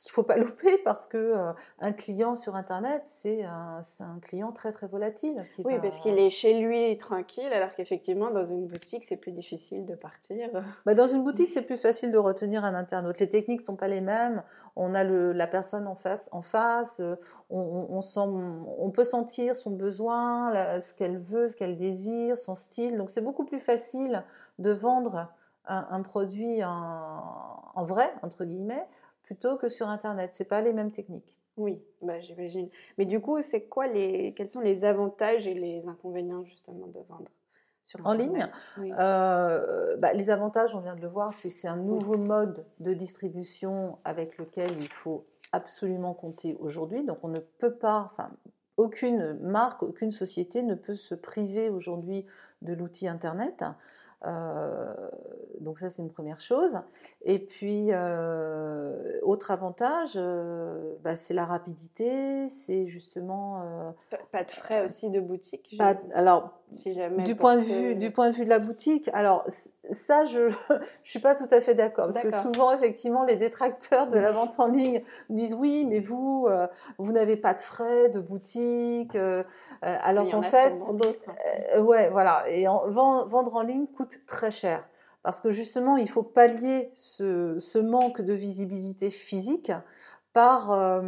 qu'il 0.00 0.10
faut 0.10 0.22
pas 0.22 0.36
louper 0.36 0.78
parce 0.84 1.06
que 1.06 1.16
euh, 1.16 1.52
un 1.78 1.92
client 1.92 2.34
sur 2.34 2.56
internet 2.56 3.02
c'est 3.04 3.44
un, 3.44 3.80
un, 4.00 4.18
client 4.20 4.52
très 4.52 4.72
très 4.72 4.86
volatile. 4.86 5.46
oui, 5.64 5.74
parce 5.80 6.00
qu'il 6.00 6.18
est 6.18 6.30
chez 6.30 6.58
lui 6.58 6.96
tranquille, 6.96 7.52
alors 7.52 7.74
qu'effectivement 7.74 8.30
dans 8.30 8.44
une 8.44 8.66
boutique 8.66 9.04
c'est 9.04 9.16
plus 9.16 9.32
difficile 9.32 9.86
de 9.86 9.94
partir. 9.94 10.48
Bah, 10.86 10.94
dans 10.94 11.08
une 11.08 11.24
boutique 11.24 11.50
c'est 11.50 11.62
plus 11.62 11.76
facile 11.76 12.12
de 12.12 12.18
retenir 12.18 12.64
un 12.64 12.74
internaute. 12.74 13.18
Les 13.18 13.28
techniques 13.28 13.60
sont 13.60 13.76
pas 13.76 13.88
les 13.88 14.00
mêmes. 14.00 14.42
On 14.76 14.94
a 14.94 15.04
le, 15.04 15.32
la 15.32 15.46
personne 15.46 15.86
en 15.86 15.94
face, 15.94 16.28
en 16.32 16.42
face. 16.42 17.00
Euh, 17.00 17.16
on, 17.50 17.86
on, 17.90 18.02
sent, 18.02 18.20
on 18.20 18.90
peut 18.90 19.04
sentir 19.04 19.56
son 19.56 19.70
besoin, 19.70 20.80
ce 20.80 20.94
qu'elle 20.94 21.18
veut, 21.18 21.48
ce 21.48 21.56
qu'elle 21.56 21.76
désire, 21.76 22.38
son 22.38 22.54
style. 22.54 22.96
Donc 22.96 23.10
c'est 23.10 23.20
beaucoup 23.20 23.44
plus 23.44 23.58
facile 23.58 24.19
de 24.58 24.70
vendre 24.70 25.32
un, 25.66 26.02
produit 26.02 26.64
en, 26.64 27.84
vrai, 27.84 28.12
entre 28.22 28.44
guillemets, 28.44 28.86
plutôt 29.22 29.56
que 29.56 29.68
sur 29.68 29.88
Internet. 29.88 30.34
Ce 30.34 30.42
pas 30.42 30.60
les 30.62 30.72
mêmes 30.72 30.90
techniques. 30.90 31.38
Oui, 31.56 31.80
bah, 32.02 32.20
j'imagine. 32.20 32.68
Mais 32.98 33.04
du 33.04 33.20
coup, 33.20 33.40
c'est 33.42 33.64
quoi 33.64 33.86
les, 33.86 34.32
quels 34.34 34.48
sont 34.48 34.60
les 34.60 34.84
avantages 34.84 35.46
et 35.46 35.54
les 35.54 35.86
inconvénients 35.88 36.44
justement 36.44 36.86
de 36.86 37.00
vendre 37.08 37.30
sur 37.84 38.06
en 38.06 38.12
ligne 38.12 38.46
euh, 38.78 39.96
bah, 39.96 40.12
Les 40.12 40.30
avantages, 40.30 40.74
on 40.74 40.80
vient 40.80 40.94
de 40.94 41.02
le 41.02 41.08
voir, 41.08 41.34
c'est 41.34 41.50
c'est 41.50 41.68
un 41.68 41.76
nouveau 41.76 42.16
mode 42.16 42.64
de 42.78 42.92
distribution 42.92 43.98
avec 44.04 44.38
lequel 44.38 44.70
il 44.80 44.88
faut 44.88 45.26
absolument 45.52 46.14
compter 46.14 46.56
aujourd'hui. 46.60 47.04
Donc 47.04 47.18
on 47.22 47.28
ne 47.28 47.40
peut 47.40 47.74
pas, 47.74 48.08
enfin, 48.12 48.30
aucune 48.76 49.34
marque, 49.40 49.82
aucune 49.82 50.12
société 50.12 50.62
ne 50.62 50.74
peut 50.74 50.94
se 50.94 51.14
priver 51.14 51.68
aujourd'hui 51.68 52.26
de 52.62 52.72
l'outil 52.72 53.08
Internet. 53.08 53.64
Euh, 54.26 54.92
donc 55.60 55.78
ça, 55.78 55.90
c'est 55.90 56.02
une 56.02 56.10
première 56.10 56.40
chose. 56.40 56.78
Et 57.22 57.38
puis, 57.38 57.88
euh, 57.90 59.18
autre 59.22 59.50
avantage, 59.50 60.12
euh, 60.16 60.94
bah, 61.02 61.16
c'est 61.16 61.34
la 61.34 61.44
rapidité, 61.44 62.48
c'est 62.48 62.86
justement... 62.86 63.94
pas 64.32 64.44
de 64.44 64.50
frais 64.50 64.84
aussi 64.84 65.10
de 65.10 65.20
boutique 65.20 65.76
Alors, 66.14 66.60
si 66.72 66.92
jamais 66.92 67.24
du, 67.24 67.34
point 67.34 67.56
de 67.56 67.62
vue, 67.62 67.94
du 67.94 68.10
point 68.10 68.30
de 68.30 68.36
vue 68.36 68.44
de 68.44 68.50
la 68.50 68.58
boutique, 68.58 69.10
alors 69.12 69.44
ça, 69.92 70.24
je 70.24 70.40
ne 70.70 70.78
suis 71.02 71.18
pas 71.18 71.34
tout 71.34 71.48
à 71.50 71.60
fait 71.60 71.74
d'accord. 71.74 72.08
Parce 72.12 72.20
que 72.20 72.30
souvent, 72.30 72.72
effectivement, 72.72 73.24
les 73.24 73.36
détracteurs 73.36 74.08
de 74.08 74.18
la 74.18 74.32
vente 74.32 74.58
en 74.58 74.66
ligne 74.66 75.02
disent 75.28 75.54
oui, 75.54 75.86
mais 75.88 76.00
vous, 76.00 76.48
vous 76.98 77.12
n'avez 77.12 77.36
pas 77.36 77.54
de 77.54 77.62
frais 77.62 78.08
de 78.08 78.20
boutique. 78.20 79.16
alors 79.82 80.30
qu'en 80.30 80.42
fait... 80.42 80.74
ouais, 81.80 82.08
voilà. 82.10 82.44
Et 82.48 82.68
en, 82.68 82.88
vendre 82.88 83.54
en 83.54 83.62
ligne 83.62 83.86
coûte 83.86 84.20
très 84.26 84.50
cher. 84.50 84.84
Parce 85.22 85.40
que 85.40 85.50
justement, 85.50 85.96
il 85.96 86.08
faut 86.08 86.22
pallier 86.22 86.90
ce, 86.94 87.78
manque 87.78 88.22
de 88.22 88.32
visibilité 88.32 89.10
physique 89.10 89.72
par, 90.32 90.70
euh, 90.70 91.02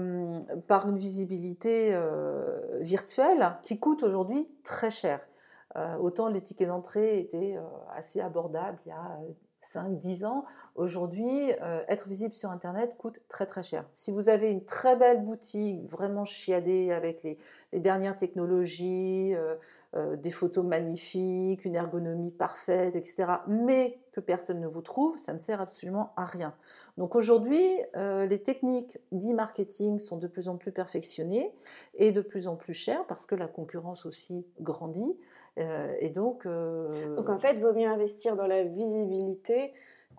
par 0.66 0.88
une 0.88 0.98
visibilité 0.98 1.94
euh, 1.94 2.60
virtuelle 2.80 3.56
qui 3.62 3.78
coûte 3.78 4.02
aujourd'hui 4.02 4.48
très 4.64 4.90
cher. 4.90 5.20
Euh, 5.76 5.96
autant 5.96 6.28
les 6.28 6.42
tickets 6.42 6.68
d'entrée 6.68 7.18
étaient 7.18 7.56
assez 7.94 8.20
abordables 8.20 8.78
il 8.86 8.90
y 8.90 8.92
a 8.92 9.18
5-10 9.62 10.24
ans. 10.26 10.44
Aujourd'hui, 10.74 11.52
euh, 11.62 11.82
être 11.88 12.08
visible 12.08 12.34
sur 12.34 12.50
Internet 12.50 12.96
coûte 12.96 13.20
très 13.28 13.46
très 13.46 13.62
cher. 13.62 13.88
Si 13.94 14.10
vous 14.10 14.28
avez 14.28 14.50
une 14.50 14.64
très 14.64 14.96
belle 14.96 15.22
boutique, 15.24 15.88
vraiment 15.88 16.24
chiadée 16.24 16.90
avec 16.90 17.22
les, 17.22 17.38
dernières 17.78 18.16
technologies, 18.16 19.34
euh, 19.34 19.54
euh, 19.94 20.16
des 20.16 20.30
photos 20.30 20.64
magnifiques, 20.64 21.64
une 21.64 21.76
ergonomie 21.76 22.30
parfaite, 22.30 22.96
etc., 22.96 23.28
mais 23.46 23.98
que 24.12 24.20
personne 24.20 24.60
ne 24.60 24.66
vous 24.66 24.82
trouve, 24.82 25.16
ça 25.16 25.32
ne 25.32 25.38
sert 25.38 25.60
absolument 25.60 26.12
à 26.16 26.26
rien. 26.26 26.54
Donc 26.98 27.14
aujourd'hui, 27.14 27.62
les 27.94 28.42
techniques 28.42 28.98
d'e-marketing 29.10 29.98
sont 29.98 30.18
de 30.18 30.26
plus 30.26 30.48
en 30.48 30.58
plus 30.58 30.70
perfectionnées 30.70 31.54
et 31.94 32.12
de 32.12 32.20
plus 32.20 32.46
en 32.46 32.56
plus 32.56 32.74
chères 32.74 33.06
parce 33.06 33.24
que 33.24 33.34
la 33.34 33.46
concurrence 33.46 34.04
aussi 34.04 34.46
grandit. 34.60 35.16
Et 35.56 36.10
donc, 36.10 36.46
donc 36.46 37.28
en 37.28 37.38
fait, 37.38 37.54
il 37.54 37.62
vaut 37.62 37.74
mieux 37.74 37.88
investir 37.88 38.36
dans 38.36 38.46
la 38.46 38.62
visibilité 38.64 39.72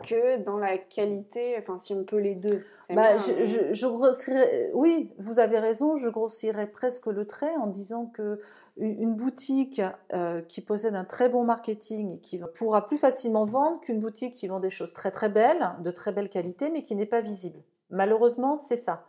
que 0.08 0.38
dans 0.44 0.58
la 0.58 0.78
qualité, 0.78 1.56
enfin 1.60 1.80
si 1.80 1.94
on 1.94 2.04
peut 2.04 2.18
les 2.18 2.36
deux. 2.36 2.64
Bah, 2.90 3.18
je, 3.18 3.72
je, 3.74 4.72
oui, 4.74 5.12
vous 5.20 5.40
avez 5.40 5.60
raison, 5.60 5.98
je 5.98 6.08
grossirais 6.10 6.68
presque 6.68 7.08
le 7.08 7.26
trait 7.26 7.56
en 7.58 7.68
disant 7.68 8.08
que 8.08 8.40
une, 8.78 9.14
boutique 9.14 9.82
euh, 10.14 10.42
qui 10.42 10.62
possède 10.62 10.96
un 10.96 11.04
très 11.04 11.30
bon 11.30 11.44
marketing 11.44 12.16
et 12.16 12.20
qui 12.20 12.42
pourra 12.56 12.86
plus 12.86 12.98
facilement 12.98 13.46
vendre 13.46 13.80
qu'une 13.80 14.00
boutique 14.00 14.34
qui 14.34 14.48
vend 14.48 14.60
des 14.60 14.72
choses 14.72 14.94
très 14.94 15.12
très 15.12 15.30
belles, 15.30 15.72
de 15.82 15.92
très 15.92 16.12
belle 16.12 16.30
qualité, 16.30 16.70
mais 16.72 16.82
qui 16.82 16.96
n'est 16.96 17.06
pas 17.06 17.22
visible. 17.22 17.60
Malheureusement, 17.92 18.56
c'est 18.56 18.76
ça. 18.76 19.06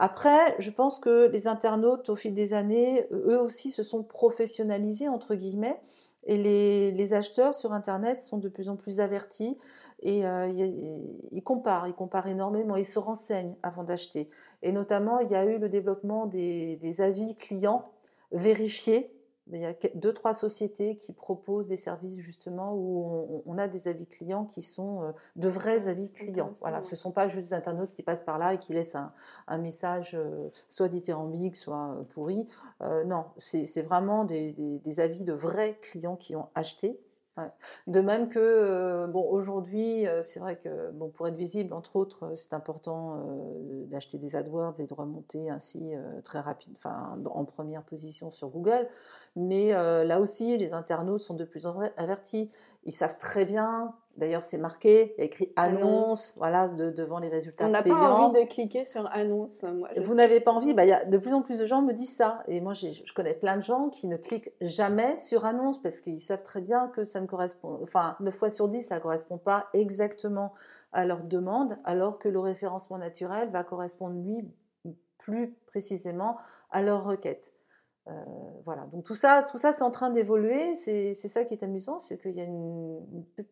Après, 0.00 0.54
je 0.60 0.70
pense 0.70 1.00
que 1.00 1.28
les 1.28 1.48
internautes, 1.48 2.08
au 2.08 2.14
fil 2.14 2.32
des 2.32 2.54
années, 2.54 3.06
eux 3.10 3.40
aussi 3.40 3.72
se 3.72 3.82
sont 3.82 4.04
professionnalisés, 4.04 5.08
entre 5.08 5.34
guillemets, 5.34 5.80
et 6.24 6.36
les, 6.36 7.12
acheteurs 7.14 7.54
sur 7.54 7.72
Internet 7.72 8.18
sont 8.18 8.38
de 8.38 8.48
plus 8.48 8.68
en 8.68 8.76
plus 8.76 9.00
avertis 9.00 9.56
et 10.02 10.26
euh, 10.26 10.46
ils 11.32 11.42
comparent, 11.42 11.88
ils 11.88 11.94
comparent 11.94 12.28
énormément, 12.28 12.76
ils 12.76 12.84
se 12.84 12.98
renseignent 12.98 13.56
avant 13.62 13.82
d'acheter. 13.82 14.28
Et 14.62 14.70
notamment, 14.70 15.20
il 15.20 15.30
y 15.30 15.34
a 15.34 15.44
eu 15.44 15.58
le 15.58 15.68
développement 15.68 16.26
des 16.26 17.00
avis 17.00 17.34
clients 17.36 17.90
vérifiés 18.30 19.17
il 19.52 19.60
y 19.60 19.66
a 19.66 19.74
deux, 19.94 20.12
trois 20.12 20.34
sociétés 20.34 20.96
qui 20.96 21.12
proposent 21.12 21.68
des 21.68 21.76
services 21.76 22.18
justement 22.18 22.74
où 22.74 23.42
on, 23.46 23.58
a 23.58 23.68
des 23.68 23.88
avis 23.88 24.06
clients 24.06 24.44
qui 24.44 24.62
sont 24.62 25.02
euh, 25.02 25.12
de 25.36 25.48
vrais 25.48 25.86
ah, 25.86 25.90
avis 25.90 26.12
clients. 26.12 26.52
Voilà, 26.60 26.82
ce 26.82 26.92
ne 26.92 26.96
sont 26.96 27.12
pas 27.12 27.28
juste 27.28 27.48
des 27.48 27.54
internautes 27.54 27.92
qui 27.92 28.02
passent 28.02 28.22
par 28.22 28.38
là 28.38 28.54
et 28.54 28.58
qui 28.58 28.72
laissent 28.72 28.96
un, 28.96 29.58
message 29.58 30.14
euh, 30.14 30.48
soit 30.68 30.88
dithyrambique, 30.88 31.56
soit 31.56 31.96
euh, 31.98 32.02
pourri. 32.04 32.46
non, 33.06 33.24
c'est 33.36 33.82
vraiment 33.82 34.24
des, 34.24 34.54
avis 34.98 35.24
de 35.24 35.32
vrais 35.32 35.78
clients 35.80 36.16
qui 36.16 36.36
ont 36.36 36.48
acheté 36.54 37.00
de 37.86 38.00
même 38.00 38.28
que, 38.28 38.38
euh, 38.38 39.06
bon, 39.06 39.22
aujourd'hui, 39.30 40.06
euh, 40.06 40.22
c'est 40.22 40.40
vrai 40.40 40.56
que, 40.56 40.90
pour 41.14 41.28
être 41.28 41.36
visible, 41.36 41.72
entre 41.72 41.96
autres, 41.96 42.24
euh, 42.24 42.36
c'est 42.36 42.52
important 42.52 43.18
d'acheter 43.86 44.18
des 44.18 44.36
AdWords 44.36 44.80
et 44.80 44.86
de 44.86 44.94
remonter 44.94 45.50
ainsi 45.50 45.92
très 46.24 46.40
rapide, 46.40 46.76
en 46.84 47.44
première 47.44 47.82
position 47.82 48.30
sur 48.30 48.48
Google. 48.48 48.88
Mais 49.36 49.72
là 49.72 50.20
aussi, 50.20 50.56
les 50.58 50.72
internautes 50.72 51.20
sont 51.22 51.34
de 51.34 51.44
plus 51.44 51.66
en 51.66 51.78
plus 51.78 51.90
avertis. 51.96 52.50
Ils 52.84 52.92
savent 52.92 53.18
très 53.18 53.44
bien 53.44 53.94
D'ailleurs, 54.18 54.42
c'est 54.42 54.58
marqué, 54.58 55.14
il 55.16 55.20
y 55.20 55.22
a 55.22 55.24
écrit 55.26 55.52
annonce, 55.54 56.34
voilà, 56.36 56.66
devant 56.66 57.20
les 57.20 57.28
résultats 57.28 57.66
On 57.66 57.68
n'a 57.68 57.84
pas 57.84 57.94
envie 57.94 58.40
de 58.40 58.46
cliquer 58.48 58.84
sur 58.84 59.08
annonce. 59.12 59.64
Vous 59.96 60.14
n'avez 60.14 60.40
pas 60.40 60.50
envie 60.50 60.74
bah, 60.74 60.84
y 60.84 60.92
a, 60.92 61.04
De 61.04 61.18
plus 61.18 61.32
en 61.32 61.40
plus 61.40 61.60
de 61.60 61.64
gens 61.64 61.82
me 61.82 61.92
disent 61.92 62.16
ça. 62.16 62.42
Et 62.48 62.60
moi, 62.60 62.72
je 62.72 63.12
connais 63.14 63.34
plein 63.34 63.56
de 63.56 63.62
gens 63.62 63.90
qui 63.90 64.08
ne 64.08 64.16
cliquent 64.16 64.50
jamais 64.60 65.14
sur 65.14 65.44
annonce 65.44 65.80
parce 65.80 66.00
qu'ils 66.00 66.20
savent 66.20 66.42
très 66.42 66.60
bien 66.60 66.88
que 66.88 67.04
ça 67.04 67.20
ne 67.20 67.26
correspond, 67.26 67.78
enfin, 67.80 68.16
9 68.18 68.34
fois 68.34 68.50
sur 68.50 68.68
10, 68.68 68.82
ça 68.82 68.96
ne 68.96 69.00
correspond 69.00 69.38
pas 69.38 69.68
exactement 69.72 70.52
à 70.92 71.04
leur 71.04 71.22
demande, 71.22 71.78
alors 71.84 72.18
que 72.18 72.28
le 72.28 72.40
référencement 72.40 72.98
naturel 72.98 73.50
va 73.50 73.62
correspondre, 73.62 74.16
lui, 74.20 74.50
plus 75.16 75.54
précisément 75.68 76.38
à 76.72 76.82
leur 76.82 77.04
requête. 77.04 77.52
Euh, 78.08 78.12
voilà, 78.64 78.86
donc 78.92 79.04
tout 79.04 79.14
ça, 79.14 79.46
tout 79.50 79.58
ça 79.58 79.72
c'est 79.72 79.82
en 79.82 79.90
train 79.90 80.10
d'évoluer. 80.10 80.74
C'est 80.74 81.14
ça 81.14 81.44
qui 81.44 81.54
est 81.54 81.62
amusant, 81.62 81.98
c'est 81.98 82.18
qu'il 82.20 82.36
y 82.36 82.40
a 82.40 82.44
une, 82.44 83.00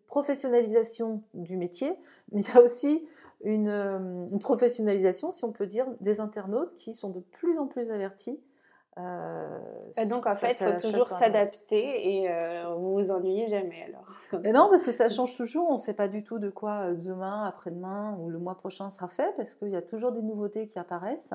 professionnalisation 0.07 1.23
du 1.35 1.57
métier, 1.57 1.93
mais 2.33 2.43
il 2.43 2.55
y 2.55 2.57
a 2.57 2.63
aussi 2.63 3.07
une, 3.45 3.69
euh, 3.69 4.27
professionnalisation, 4.41 5.31
si 5.31 5.45
on 5.45 5.53
peut 5.53 5.67
dire, 5.67 5.87
des 6.01 6.21
internautes 6.21 6.75
qui 6.75 6.95
sont 6.95 7.11
de 7.11 7.21
plus 7.21 7.59
en 7.59 7.67
plus 7.67 7.91
avertis. 7.91 8.41
Euh, 8.99 9.59
et 9.99 10.07
donc 10.07 10.27
en 10.27 10.35
fait, 10.35 10.57
il 10.59 10.73
faut 10.73 10.89
toujours 10.89 11.09
s'adapter 11.09 12.25
et 12.25 12.31
vous 12.79 12.95
vous 12.95 13.11
ennuyez 13.11 13.47
jamais 13.49 13.83
alors. 13.83 14.07
Et 14.43 14.53
non, 14.53 14.71
parce 14.71 14.87
que 14.87 14.93
ça 14.93 15.11
change 15.11 15.37
toujours. 15.37 15.69
On 15.69 15.75
ne 15.75 15.79
sait 15.79 15.93
pas 15.93 16.09
du 16.09 16.25
tout 16.25 16.39
de 16.39 16.49
quoi 16.49 16.95
demain, 16.95 17.45
après-demain 17.45 18.17
ou 18.19 18.31
le 18.31 18.39
mois 18.39 18.55
prochain 18.55 18.89
sera 18.89 19.09
fait, 19.09 19.35
parce 19.37 19.55
qu'il 19.55 19.69
y 19.69 19.77
a 19.77 19.83
toujours 19.83 20.13
des 20.13 20.23
nouveautés 20.23 20.67
qui 20.67 20.79
apparaissent. 20.79 21.35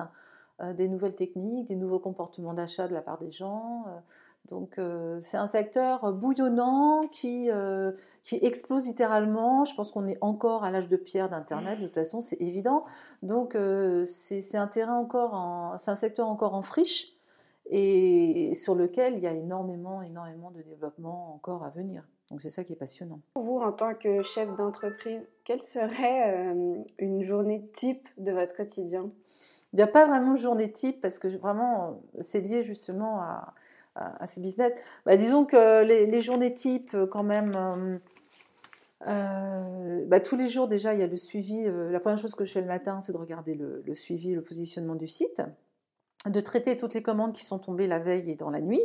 Euh, 0.62 0.72
des 0.72 0.88
nouvelles 0.88 1.14
techniques, 1.14 1.68
des 1.68 1.76
nouveaux 1.76 1.98
comportements 1.98 2.54
d'achat 2.54 2.86
de 2.86 2.94
la 2.94 3.02
part 3.02 3.18
des 3.18 3.30
gens. 3.30 3.84
Euh. 3.88 3.98
Donc 4.50 4.78
euh, 4.78 5.18
c'est 5.22 5.36
un 5.36 5.46
secteur 5.46 6.12
bouillonnant 6.12 7.08
qui, 7.08 7.48
qui 8.22 8.38
explose 8.42 8.86
littéralement. 8.86 9.64
Je 9.64 9.74
pense 9.74 9.92
qu'on 9.92 10.06
est 10.06 10.18
encore 10.20 10.64
à 10.64 10.70
l'âge 10.70 10.88
de 10.88 10.96
pierre 10.96 11.30
d'Internet, 11.30 11.80
de 11.80 11.86
toute 11.86 11.94
façon 11.94 12.20
c'est 12.20 12.40
évident. 12.40 12.84
Donc 13.22 13.56
c'est 14.04 14.56
un 14.56 14.66
terrain 14.66 14.98
encore, 14.98 15.74
c'est 15.78 15.92
un 15.92 15.96
secteur 15.96 16.28
encore 16.28 16.54
en 16.54 16.62
friche 16.62 17.16
et 17.66 18.52
sur 18.54 18.74
lequel 18.74 19.14
il 19.14 19.20
y 19.20 19.28
a 19.28 19.32
énormément, 19.32 20.02
énormément 20.02 20.50
de 20.50 20.60
développement 20.60 21.34
encore 21.34 21.64
à 21.64 21.70
venir. 21.70 22.06
Donc 22.30 22.42
c'est 22.42 22.50
ça 22.50 22.64
qui 22.64 22.72
est 22.72 22.76
passionnant. 22.76 23.20
Vous, 23.36 23.58
en 23.58 23.72
tant 23.72 23.94
que 23.94 24.22
chef 24.22 24.54
d'entreprise, 24.56 25.22
quelle 25.44 25.62
serait 25.62 26.52
une 26.98 27.22
journée 27.22 27.64
type 27.72 28.06
de 28.18 28.32
votre 28.32 28.56
quotidien? 28.56 29.08
Il 29.72 29.76
n'y 29.76 29.82
a 29.82 29.86
pas 29.86 30.06
vraiment 30.06 30.32
de 30.32 30.38
journée 30.38 30.70
type 30.70 31.00
parce 31.00 31.18
que 31.18 31.28
vraiment, 31.28 32.02
c'est 32.20 32.40
lié 32.40 32.62
justement 32.62 33.20
à, 33.20 33.54
ces 34.26 34.40
business. 34.40 34.72
Bah, 35.04 35.16
disons 35.16 35.44
que 35.44 35.82
les, 35.82 36.20
journées 36.20 36.54
type, 36.54 36.96
quand 37.10 37.22
même, 37.22 37.54
euh, 37.56 37.98
euh, 39.06 40.04
bah, 40.06 40.20
tous 40.20 40.36
les 40.36 40.48
jours 40.48 40.68
déjà, 40.68 40.94
il 40.94 41.00
y 41.00 41.02
a 41.02 41.06
le 41.06 41.16
suivi. 41.16 41.66
Euh, 41.66 41.90
la 41.90 42.00
première 42.00 42.18
chose 42.18 42.34
que 42.34 42.44
je 42.44 42.52
fais 42.52 42.60
le 42.60 42.66
matin, 42.66 43.00
c'est 43.00 43.12
de 43.12 43.18
regarder 43.18 43.54
le, 43.54 43.94
suivi, 43.94 44.34
le 44.34 44.42
positionnement 44.42 44.94
du 44.94 45.06
site, 45.06 45.42
de 46.26 46.40
traiter 46.40 46.76
toutes 46.76 46.94
les 46.94 47.02
commandes 47.02 47.32
qui 47.32 47.44
sont 47.44 47.58
tombées 47.58 47.86
la 47.86 47.98
veille 47.98 48.30
et 48.30 48.36
dans 48.36 48.50
la 48.50 48.60
nuit, 48.60 48.84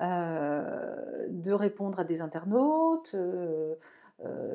de 0.00 1.52
répondre 1.52 2.00
à 2.00 2.04
des 2.04 2.20
internautes. 2.22 3.14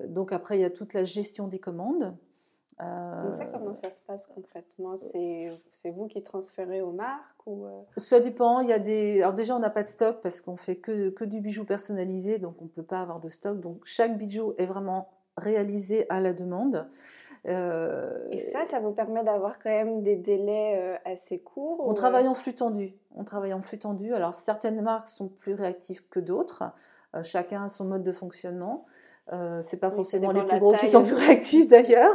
donc 0.08 0.32
après, 0.32 0.58
il 0.58 0.62
y 0.62 0.66
a 0.66 0.72
toute 0.72 0.94
la 0.94 1.04
gestion 1.04 1.48
des 1.48 1.60
commandes. 1.60 2.16
Donc 2.80 3.36
ça, 3.36 3.46
comment 3.46 3.74
ça 3.74 3.92
se 3.92 4.00
passe 4.08 4.28
concrètement? 4.28 4.98
C'est 4.98 5.92
vous 5.92 6.08
qui 6.08 6.24
transférez 6.24 6.82
aux 6.82 6.92
marques 6.92 7.46
ou 7.46 7.66
euh? 7.66 7.82
Ça 7.98 8.20
dépend. 8.20 8.62
Il 8.62 8.70
y 8.70 8.74
a 8.74 8.80
des... 8.80 9.22
Alors 9.22 9.34
déjà, 9.34 9.56
on 9.56 9.60
n'a 9.60 9.70
pas 9.70 9.84
de 9.84 9.88
stock 9.88 10.22
parce 10.22 10.42
qu'on 10.42 10.56
fait 10.56 10.78
que, 10.78 11.10
que 11.10 11.24
du 11.24 11.42
bijou 11.42 11.66
personnalisé, 11.66 12.40
donc 12.40 12.56
on 12.62 12.66
ne 12.66 12.70
peut 12.70 12.84
pas 12.84 13.02
avoir 13.02 13.20
de 13.20 13.30
stock. 13.30 13.60
Donc 13.60 13.86
chaque 13.86 14.18
bijou 14.18 14.54
est 14.58 14.66
vraiment 14.66 15.10
réalisé 15.38 16.06
à 16.10 16.20
la 16.20 16.34
demande. 16.34 16.88
Euh, 17.46 18.30
Et 18.32 18.40
ça, 18.40 18.66
ça 18.66 18.80
vous 18.80 18.92
permet 18.92 19.24
d'avoir 19.24 19.60
quand 19.60 19.70
même 19.70 20.02
des 20.02 20.16
délais 20.16 20.78
euh, 20.78 20.96
assez 21.12 21.40
courts 21.40 21.82
On 21.86 21.94
travaille 21.94 22.28
en 22.28 22.36
flux 22.36 22.56
tendu. 22.56 22.94
On 23.16 23.24
travaille 23.24 23.54
en 23.54 23.62
flux 23.62 23.80
tendu. 23.80 24.14
Alors 24.14 24.34
certaines 24.34 24.82
marques 24.82 25.10
sont 25.10 25.28
plus 25.28 25.54
réactives 25.54 26.08
que 26.08 26.20
d'autres. 26.20 26.64
chacun 27.22 27.66
a 27.66 27.70
son 27.70 27.86
mode 27.86 28.04
de 28.04 28.14
fonctionnement. 28.14 28.86
Euh, 29.32 29.62
c'est 29.62 29.78
pas 29.78 29.90
forcément 29.90 30.34
les 30.34 30.44
plus 30.44 30.60
gros 30.60 30.76
qui 30.76 30.88
sont 30.88 31.04
plus 31.04 31.14
réactifs 31.14 31.68
d'ailleurs. 31.70 32.14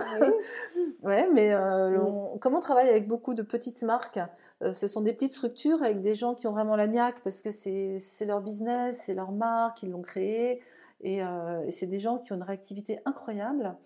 ouais, 1.03 1.27
mais 1.33 1.55
euh, 1.55 1.99
on, 2.03 2.37
comme 2.39 2.55
on 2.55 2.61
travaille 2.61 2.89
avec 2.89 3.09
beaucoup 3.09 3.33
de 3.33 3.43
petites 3.43 3.83
marques, 3.83 4.21
euh, 4.63 4.75
ce 4.75 4.87
sont 4.87 5.01
des 5.01 5.15
petites 5.15 5.33
structures 5.33 5.83
avec 5.83 6.03
des 6.03 6.15
gens 6.15 6.35
qui 6.35 6.47
ont 6.47 6.53
vraiment 6.53 6.77
la 6.77 6.87
niaque 6.87 7.21
parce 7.25 7.41
que 7.41 7.51
c'est 7.51 8.25
leur 8.27 8.43
business, 8.43 9.03
c'est 9.07 9.15
leur 9.15 9.33
marque, 9.33 9.83
ils 9.83 9.91
l'ont 9.91 10.03
créé. 10.03 10.61
Et, 11.01 11.19
et 11.19 11.71
c'est 11.71 11.87
des 11.87 12.01
gens 12.01 12.19
qui 12.19 12.33
ont 12.33 12.37
une 12.37 12.43
réactivité 12.43 12.99
incroyable 13.05 13.77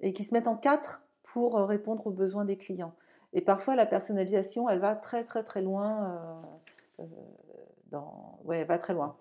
et 0.00 0.14
qui 0.14 0.24
se 0.24 0.32
mettent 0.32 0.48
en 0.48 0.56
quatre 0.56 1.02
pour 1.22 1.58
répondre 1.58 2.06
aux 2.06 2.10
besoins 2.10 2.46
des 2.46 2.56
clients. 2.56 2.94
Et 3.34 3.42
parfois, 3.42 3.76
la 3.76 3.84
personnalisation, 3.84 4.66
elle 4.70 4.78
va 4.78 4.96
très 4.96 5.24
très 5.24 5.42
très 5.42 5.60
loin. 5.60 6.42
dans... 7.90 8.38
Ouais, 8.44 8.60
elle 8.60 8.66
va 8.66 8.78
très 8.78 8.94
loin. 8.94 9.14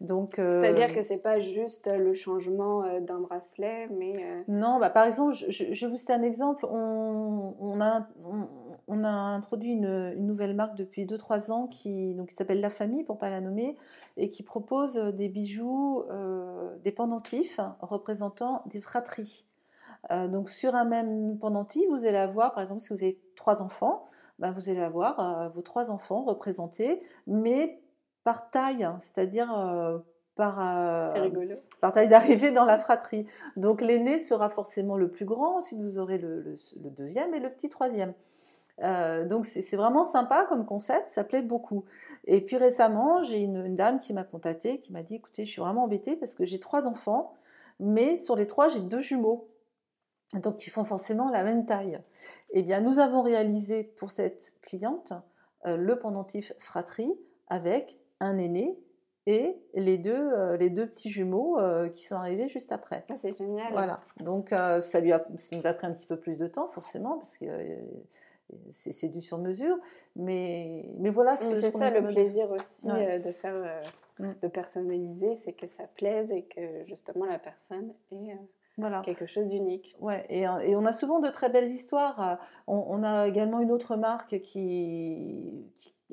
C'est-à-dire 0.00 0.88
euh, 0.90 0.94
que 0.94 1.02
c'est 1.02 1.18
pas 1.18 1.40
juste 1.40 1.86
le 1.86 2.14
changement 2.14 2.84
euh, 2.84 3.00
d'un 3.00 3.20
bracelet, 3.20 3.88
mais... 3.90 4.14
Euh, 4.16 4.42
non, 4.48 4.78
bah, 4.78 4.88
par 4.88 5.06
exemple, 5.06 5.34
je, 5.34 5.64
vais 5.64 5.90
vous 5.90 5.96
citer 5.98 6.14
un 6.14 6.22
exemple. 6.22 6.64
On, 6.64 7.80
a, 7.82 8.08
on, 8.88 9.04
a 9.04 9.08
introduit 9.08 9.72
une, 9.72 10.14
nouvelle 10.14 10.54
marque 10.54 10.76
depuis 10.76 11.04
2-3 11.04 11.52
ans 11.52 11.66
qui, 11.66 12.16
qui 12.26 12.34
s'appelle 12.34 12.60
La 12.60 12.70
Famille, 12.70 13.04
pour 13.04 13.16
ne 13.16 13.20
pas 13.20 13.28
la 13.28 13.42
nommer, 13.42 13.76
et 14.16 14.30
qui 14.30 14.42
propose 14.42 14.94
des 14.94 15.28
bijoux, 15.28 16.04
des 16.82 16.92
pendentifs 16.92 17.60
représentant 17.80 18.62
des 18.66 18.80
fratries. 18.80 19.46
donc 20.28 20.48
sur 20.48 20.74
un 20.74 20.86
même 20.86 21.38
pendentif, 21.38 21.84
vous 21.90 22.06
allez 22.06 22.18
avoir, 22.18 22.54
par 22.54 22.62
exemple, 22.62 22.80
si 22.80 22.88
vous 22.88 23.02
avez 23.02 23.20
trois 23.36 23.62
enfants, 23.62 24.06
bah, 24.38 24.50
vous 24.50 24.70
allez 24.70 24.80
avoir 24.80 25.52
vos 25.52 25.62
trois 25.62 25.90
enfants 25.90 26.22
représentés, 26.24 27.00
mais 27.26 27.79
par 28.24 28.50
taille, 28.50 28.84
hein, 28.84 28.98
c'est-à-dire 29.00 29.52
euh, 29.56 29.98
par, 30.34 30.58
euh, 30.60 31.28
par 31.80 31.92
taille 31.92 32.08
d'arrivée 32.08 32.52
dans 32.52 32.64
la 32.64 32.78
fratrie. 32.78 33.26
Donc 33.56 33.80
l'aîné 33.80 34.18
sera 34.18 34.50
forcément 34.50 34.96
le 34.96 35.10
plus 35.10 35.24
grand, 35.24 35.58
ensuite 35.58 35.80
vous 35.80 35.98
aurez 35.98 36.18
le, 36.18 36.54
deuxième 36.76 37.34
et 37.34 37.40
le 37.40 37.50
petit 37.50 37.68
troisième. 37.68 38.14
Euh, 38.82 39.26
donc 39.26 39.44
c'est 39.44 39.76
vraiment 39.76 40.04
sympa 40.04 40.46
comme 40.48 40.64
concept, 40.64 41.10
ça 41.10 41.24
plaît 41.24 41.42
beaucoup. 41.42 41.84
Et 42.26 42.40
puis 42.40 42.56
récemment, 42.56 43.22
j'ai 43.22 43.40
une, 43.40 43.74
dame 43.74 43.98
qui 43.98 44.12
m'a 44.12 44.24
contactée, 44.24 44.80
qui 44.80 44.92
m'a 44.92 45.02
dit, 45.02 45.16
écoutez, 45.16 45.44
je 45.44 45.50
suis 45.50 45.60
vraiment 45.60 45.84
embêtée 45.84 46.16
parce 46.16 46.34
que 46.34 46.44
j'ai 46.44 46.58
trois 46.58 46.86
enfants, 46.86 47.34
mais 47.78 48.16
sur 48.16 48.36
les 48.36 48.46
trois, 48.46 48.68
j'ai 48.68 48.80
deux 48.80 49.00
jumeaux. 49.00 49.48
Donc, 50.34 50.64
ils 50.64 50.70
font 50.70 50.84
forcément 50.84 51.28
la 51.28 51.42
même 51.42 51.66
taille. 51.66 52.00
Eh 52.50 52.62
bien, 52.62 52.80
nous 52.80 53.00
avons 53.00 53.20
réalisé 53.20 53.82
pour 53.82 54.12
cette 54.12 54.54
cliente 54.62 55.12
le 55.64 55.96
pendentif 55.96 56.52
fratrie 56.56 57.18
avec 57.48 58.00
un 58.20 58.38
aîné 58.38 58.78
et 59.26 59.56
les 59.74 59.98
deux, 59.98 60.56
les 60.56 60.70
deux 60.70 60.86
petits 60.86 61.10
jumeaux 61.10 61.58
qui 61.92 62.04
sont 62.04 62.16
arrivés 62.16 62.48
juste 62.48 62.72
après. 62.72 63.04
Ah, 63.08 63.16
c'est 63.16 63.36
génial. 63.36 63.72
Voilà. 63.72 64.00
Donc 64.20 64.48
ça, 64.50 65.00
lui 65.00 65.12
a, 65.12 65.24
ça 65.36 65.56
nous 65.56 65.66
a 65.66 65.72
pris 65.72 65.86
un 65.86 65.92
petit 65.92 66.06
peu 66.06 66.18
plus 66.18 66.36
de 66.36 66.46
temps, 66.46 66.68
forcément, 66.68 67.16
parce 67.16 67.36
que 67.36 67.46
c'est 68.70 69.08
du 69.08 69.20
sur 69.20 69.38
mesure. 69.38 69.76
Mais, 70.16 70.90
mais 70.98 71.10
voilà. 71.10 71.36
C'est 71.36 71.70
ça 71.70 71.90
le 71.90 72.02
plaisir 72.02 72.50
aussi 72.50 72.88
de 72.88 73.30
faire, 73.30 73.80
mm. 74.18 74.32
de 74.42 74.48
personnaliser, 74.48 75.34
c'est 75.34 75.52
que 75.52 75.68
ça 75.68 75.84
plaise 75.86 76.32
et 76.32 76.44
que 76.44 76.84
justement 76.86 77.26
la 77.26 77.38
personne 77.38 77.92
est 78.12 78.36
voilà. 78.80 79.02
quelque 79.02 79.26
chose 79.26 79.48
d'unique. 79.48 79.94
Ouais, 80.00 80.24
et, 80.28 80.42
et, 80.42 80.76
on 80.76 80.84
a 80.86 80.92
souvent 80.92 81.20
de 81.20 81.28
très 81.28 81.50
belles 81.50 81.68
histoires. 81.68 82.38
On, 82.66 83.02
a 83.02 83.28
également 83.28 83.60
une 83.60 83.70
autre 83.70 83.96
marque 83.96 84.40
qui, 84.40 85.66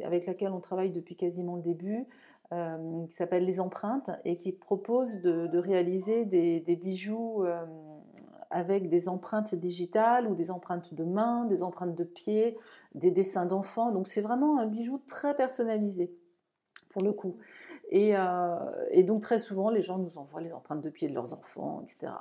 avec 0.03 0.25
laquelle 0.25 0.51
on 0.51 0.59
travaille 0.59 0.91
depuis 0.91 1.15
quasiment 1.15 1.55
le 1.55 1.61
début, 1.61 2.07
euh, 2.53 3.05
qui 3.07 3.13
s'appelle 3.13 3.45
Les 3.45 3.59
Empreintes 3.59 4.09
et 4.23 4.35
qui 4.35 4.53
propose 4.53 5.19
de, 5.19 5.57
réaliser 5.57 6.25
des, 6.25 6.75
bijoux 6.75 7.43
euh, 7.43 7.65
avec 8.49 8.87
des 8.89 9.09
empreintes 9.09 9.53
digitales 9.53 10.27
ou 10.27 10.35
des 10.35 10.49
empreintes 10.49 10.93
de 10.93 11.03
main, 11.03 11.45
des 11.45 11.61
empreintes 11.61 11.95
de 11.95 12.05
pied, 12.05 12.57
des 12.95 13.11
dessins 13.11 13.45
d'enfants. 13.45 13.91
Donc 13.91 14.07
c'est 14.07 14.21
vraiment 14.21 14.59
un 14.59 14.65
bijou 14.65 15.01
très 15.07 15.35
personnalisé 15.35 16.15
pour 16.89 17.01
le 17.01 17.11
coup. 17.11 17.35
Et, 17.89 18.15
euh, 18.15 18.57
et, 18.91 19.03
donc 19.03 19.21
très 19.21 19.39
souvent, 19.39 19.69
les 19.69 19.81
gens 19.81 19.97
nous 19.97 20.17
envoient 20.17 20.41
les 20.41 20.53
empreintes 20.53 20.81
de 20.81 20.89
pied 20.89 21.09
de 21.09 21.13
leurs 21.13 21.33
enfants, 21.33 21.81
etc. 21.83 22.13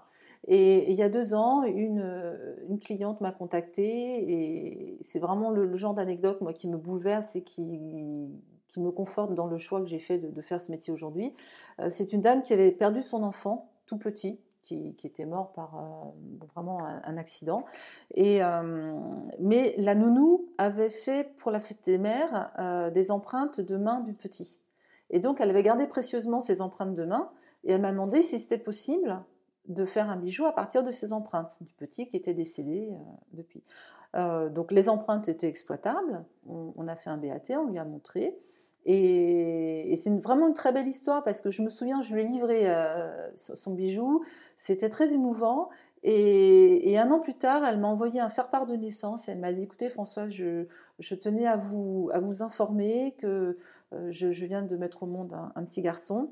Et, 0.47 0.91
il 0.91 0.97
y 0.97 1.03
a 1.03 1.09
deux 1.09 1.35
ans, 1.35 1.65
une, 1.65 2.37
une 2.69 2.79
cliente 2.79 3.21
m'a 3.21 3.33
contactée 3.33 3.83
et 3.85 4.99
c'est 5.01 5.19
vraiment 5.19 5.51
le, 5.51 5.75
genre 5.77 5.95
d'anecdote 5.95 6.41
moi 6.41 6.53
qui 6.53 6.69
me 6.69 6.77
bouleverse 6.77 7.37
et 7.37 7.43
qui, 7.43 7.81
qui 8.69 8.81
me 8.81 8.91
conforte 8.91 9.35
dans 9.35 9.47
le 9.47 9.59
choix 9.59 9.81
que 9.81 9.87
j'ai 9.87 9.99
fait 9.99 10.19
de, 10.19 10.43
faire 10.43 10.61
ce 10.61 10.71
métier 10.71 10.93
aujourd'hui. 10.93 11.33
Euh, 11.81 11.89
c'est 11.91 12.13
une 12.13 12.21
dame 12.21 12.43
qui 12.43 12.53
avait 12.53 12.73
perdu 12.73 13.03
son 13.03 13.23
enfant 13.23 13.71
tout 13.87 13.99
petit. 13.99 14.39
Qui, 14.63 14.97
qui 14.97 15.07
était 15.07 15.27
mort 15.27 15.53
par 15.53 15.77
euh, 15.77 16.47
vraiment 16.53 16.85
un, 16.85 17.17
accident. 17.19 17.65
Et, 18.17 18.43
euh, 18.43 18.99
mais 19.39 19.77
la 19.79 19.95
nounou 19.95 20.49
avait 20.59 20.91
fait 20.91 21.37
pour 21.37 21.53
la 21.53 21.61
fête 21.61 21.85
des 21.85 21.99
mères 21.99 22.91
des 22.93 23.13
empreintes 23.13 23.61
de 23.61 23.77
main 23.77 24.01
du 24.01 24.13
petit. 24.13 24.61
Et 25.11 25.21
donc 25.21 25.41
elle 25.41 25.51
avait 25.51 25.63
gardé 25.63 25.87
précieusement 25.87 26.41
ces 26.41 26.63
empreintes 26.63 26.97
de 26.97 27.05
main 27.05 27.31
et 27.63 27.71
elle 27.71 27.81
m'a 27.81 27.93
demandé 27.93 28.25
si 28.25 28.41
c'était 28.41 28.59
possible 28.59 29.23
de 29.69 29.85
faire 29.85 30.11
un 30.11 30.17
bijou 30.17 30.45
à 30.47 30.53
partir 30.53 30.83
de 30.83 30.91
ces 30.91 31.13
empreintes 31.13 31.57
du 31.61 31.73
petit 31.75 32.07
qui 32.07 32.17
était 32.17 32.35
décédé 32.35 32.91
euh, 32.91 32.97
depuis. 33.33 33.63
Euh, 34.15 34.49
donc 34.49 34.73
les 34.73 34.89
empreintes 34.89 35.29
étaient 35.29 35.49
exploitables. 35.49 36.25
On, 36.49 36.89
a 36.89 36.97
fait 36.97 37.11
un 37.11 37.17
BAT, 37.17 37.43
on 37.51 37.67
lui 37.67 37.79
a 37.79 37.85
montré. 37.85 38.37
Et, 38.85 39.95
c'est 39.97 40.11
vraiment 40.21 40.47
une 40.47 40.55
très 40.55 40.73
belle 40.73 40.87
histoire 40.87 41.25
parce 41.25 41.41
que 41.41 41.51
je 41.51 41.63
me 41.63 41.71
souviens, 41.71 42.03
je 42.03 42.15
lui 42.15 42.23
ai 42.23 42.25
livré 42.25 42.71
euh, 42.71 43.35
son 43.35 43.75
bijou. 43.75 44.23
C'était 44.57 44.89
très 44.89 45.13
émouvant. 45.13 45.69
Et, 46.05 46.97
un 46.99 47.11
an 47.11 47.19
plus 47.19 47.35
tard, 47.35 47.65
elle 47.65 47.81
m'a 47.81 47.89
envoyé 47.89 48.21
un 48.21 48.29
faire-part 48.29 48.67
de 48.67 48.77
naissance. 48.77 49.29
Elle 49.29 49.39
m'a 49.39 49.53
dit 49.53 49.63
Écoutez, 49.63 49.89
Françoise, 49.89 50.31
je, 50.31 51.15
tenais 51.17 51.47
à 51.47 51.57
vous, 51.57 52.09
à 52.13 52.21
vous 52.21 52.43
informer 52.43 53.17
que 53.19 53.59
je, 54.11 54.29
viens 54.29 54.63
de 54.63 54.77
mettre 54.77 55.03
au 55.03 55.07
monde 55.07 55.37
un 55.55 55.65
petit 55.65 55.83
garçon. 55.83 56.31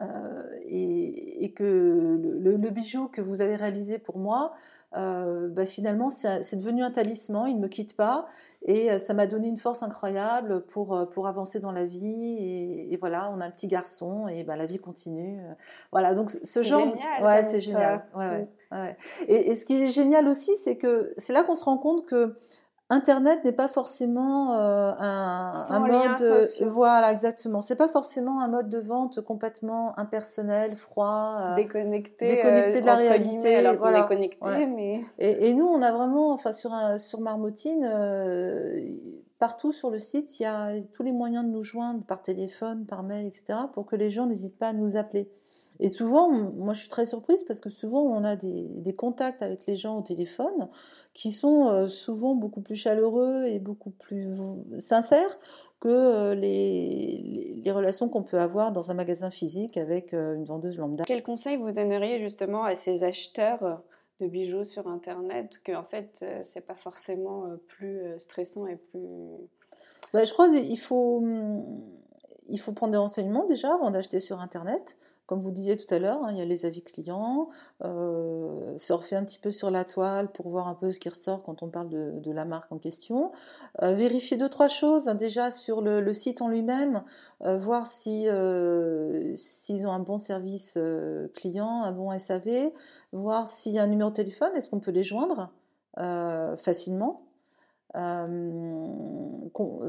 Euh, 0.00 0.42
et, 0.64 1.52
que 1.54 2.18
le, 2.42 2.56
bijou 2.70 3.06
que 3.08 3.20
vous 3.20 3.40
avez 3.40 3.54
réalisé 3.54 3.98
pour 3.98 4.18
moi, 4.18 4.52
euh, 4.96 5.48
bah, 5.48 5.64
finalement, 5.64 6.10
c'est 6.10 6.56
devenu 6.56 6.82
un 6.82 6.90
talisman, 6.90 7.48
il 7.48 7.56
ne 7.56 7.60
me 7.60 7.68
quitte 7.68 7.96
pas, 7.96 8.26
et 8.64 8.90
euh, 8.90 8.98
ça 8.98 9.14
m'a 9.14 9.26
donné 9.26 9.46
une 9.46 9.58
force 9.58 9.84
incroyable 9.84 10.66
pour, 10.66 11.08
pour 11.10 11.28
avancer 11.28 11.60
dans 11.60 11.70
la 11.70 11.86
vie. 11.86 12.88
Et, 12.90 12.96
voilà, 12.96 13.30
on 13.32 13.40
a 13.40 13.46
un 13.46 13.50
petit 13.50 13.68
garçon, 13.68 14.26
et 14.26 14.42
bah, 14.42 14.56
la 14.56 14.66
vie 14.66 14.78
continue. 14.78 15.40
Voilà, 15.92 16.14
donc 16.14 16.30
ce 16.30 16.62
genre... 16.64 16.80
Génial, 16.80 17.22
ouais, 17.22 17.42
c'est 17.44 17.60
génial. 17.60 18.04
Ouais, 18.16 18.48
ouais, 18.72 18.96
et, 19.28 19.50
et, 19.50 19.54
ce 19.54 19.64
qui 19.64 19.80
est 19.80 19.90
génial 19.90 20.26
aussi, 20.26 20.56
c'est 20.56 20.76
que 20.76 21.14
c'est 21.16 21.32
là 21.32 21.44
qu'on 21.44 21.54
se 21.54 21.64
rend 21.64 21.78
compte 21.78 22.06
que 22.06 22.36
Internet 22.88 23.44
n'est 23.44 23.52
pas 23.52 23.66
forcément 23.66 24.52
euh, 24.52 24.92
un, 24.96 25.80
mode, 25.80 26.48
voilà 26.68 27.10
exactement. 27.10 27.60
C'est 27.60 27.74
pas 27.74 27.88
forcément 27.88 28.40
un 28.40 28.46
mode 28.46 28.68
de 28.68 28.78
vente 28.78 29.20
complètement 29.22 29.98
impersonnel, 29.98 30.76
froid, 30.76 31.36
euh, 31.40 31.56
déconnecté, 31.56 32.28
déconnecté 32.28 32.80
de 32.80 32.86
la 32.86 32.94
réalité. 32.94 33.56
Alors 33.56 33.74
voilà. 33.74 34.00
est 34.00 34.06
connecté, 34.06 34.66
mais 34.66 35.00
et, 35.18 35.52
nous, 35.52 35.66
on 35.66 35.82
a 35.82 35.90
vraiment, 35.90 36.30
enfin 36.30 36.52
sur 36.52 36.72
sur 36.98 37.20
Marmotine, 37.20 37.84
euh, 37.84 38.80
partout 39.40 39.72
sur 39.72 39.90
le 39.90 39.98
site, 39.98 40.38
il 40.38 40.44
y 40.44 40.46
a 40.46 40.80
tous 40.92 41.02
les 41.02 41.12
moyens 41.12 41.44
de 41.44 41.50
nous 41.50 41.64
joindre 41.64 42.04
par 42.04 42.22
téléphone, 42.22 42.86
par 42.86 43.02
mail, 43.02 43.26
etc., 43.26 43.58
pour 43.72 43.86
que 43.86 43.96
les 43.96 44.10
gens 44.10 44.26
n'hésitent 44.26 44.58
pas 44.58 44.68
à 44.68 44.72
nous 44.72 44.96
appeler. 44.96 45.28
Et 45.80 45.88
souvent, 45.88 46.30
moi 46.30 46.72
je 46.74 46.80
suis 46.80 46.88
très 46.88 47.06
surprise 47.06 47.42
parce 47.44 47.60
que 47.60 47.70
souvent 47.70 48.02
on 48.02 48.24
a 48.24 48.36
des, 48.36 48.94
contacts 48.96 49.42
avec 49.42 49.66
les 49.66 49.76
gens 49.76 49.98
au 49.98 50.02
téléphone 50.02 50.68
qui 51.12 51.32
sont 51.32 51.68
euh, 51.68 51.88
souvent 51.88 52.34
beaucoup 52.34 52.60
plus 52.60 52.76
chaleureux 52.76 53.44
et 53.44 53.58
beaucoup 53.58 53.90
plus 53.90 54.34
sincères 54.78 55.38
que 55.80 55.88
euh, 55.88 56.34
les, 56.34 57.60
les, 57.62 57.72
relations 57.72 58.08
qu'on 58.08 58.22
peut 58.22 58.40
avoir 58.40 58.72
dans 58.72 58.90
un 58.90 58.94
magasin 58.94 59.30
physique 59.30 59.76
avec 59.76 60.14
euh, 60.14 60.34
une 60.34 60.44
vendeuse 60.44 60.78
lambda. 60.78 61.04
Quel 61.04 61.22
conseil 61.22 61.56
vous 61.56 61.72
donneriez 61.72 62.20
justement 62.20 62.64
à 62.64 62.74
ces 62.76 63.04
acheteurs 63.04 63.82
de 64.18 64.26
bijoux 64.26 64.64
sur 64.64 64.88
Internet 64.88 65.60
que 65.62 65.76
en 65.76 65.84
fait 65.84 66.24
c'est 66.42 66.66
pas 66.66 66.76
forcément 66.76 67.44
plus 67.66 68.00
stressant 68.16 68.66
et 68.66 68.76
plus... 68.76 69.06
Bah, 70.14 70.24
je 70.24 70.32
crois 70.32 70.48
qu'il 70.48 70.78
faut, 70.78 71.22
il 72.48 72.58
faut 72.58 72.72
prendre 72.72 72.92
des 72.92 72.98
renseignements 72.98 73.44
déjà 73.44 73.74
avant 73.74 73.90
d'acheter 73.90 74.20
sur 74.20 74.40
Internet. 74.40 74.96
Comme 75.26 75.40
vous 75.40 75.50
disiez 75.50 75.76
tout 75.76 75.92
à 75.92 75.98
l'heure, 75.98 76.22
hein, 76.22 76.28
il 76.30 76.38
y 76.38 76.40
a 76.40 76.44
les 76.44 76.66
avis 76.66 76.82
clients, 76.82 77.48
euh, 77.84 78.78
surfer 78.78 79.16
un 79.16 79.24
petit 79.24 79.40
peu 79.40 79.50
sur 79.50 79.72
la 79.72 79.84
toile 79.84 80.30
pour 80.30 80.48
voir 80.48 80.68
un 80.68 80.74
peu 80.74 80.92
ce 80.92 81.00
qui 81.00 81.08
ressort 81.08 81.42
quand 81.42 81.64
on 81.64 81.68
parle 81.68 81.88
de, 81.88 82.30
la 82.30 82.44
marque 82.44 82.70
en 82.70 82.78
question. 82.78 83.32
Euh, 83.82 83.94
vérifier 83.94 84.36
deux, 84.36 84.48
trois 84.48 84.68
choses 84.68 85.08
hein, 85.08 85.16
déjà 85.16 85.50
sur 85.50 85.80
le, 85.80 86.14
site 86.14 86.42
en 86.42 86.48
lui-même, 86.48 87.02
euh, 87.42 87.58
voir 87.58 87.86
si, 87.86 88.26
s'ils 89.36 89.86
ont 89.86 89.90
un 89.90 89.98
bon 89.98 90.18
service 90.18 90.78
client, 91.34 91.82
un 91.82 91.92
bon 91.92 92.16
SAV, 92.16 92.70
voir 93.12 93.48
s'il 93.48 93.72
y 93.72 93.78
a 93.80 93.82
un 93.82 93.88
numéro 93.88 94.10
de 94.10 94.14
téléphone, 94.14 94.50
est-ce 94.54 94.70
qu'on 94.70 94.80
peut 94.80 94.92
les 94.92 95.02
joindre 95.02 95.50
facilement 96.58 97.25
pour 97.94 99.80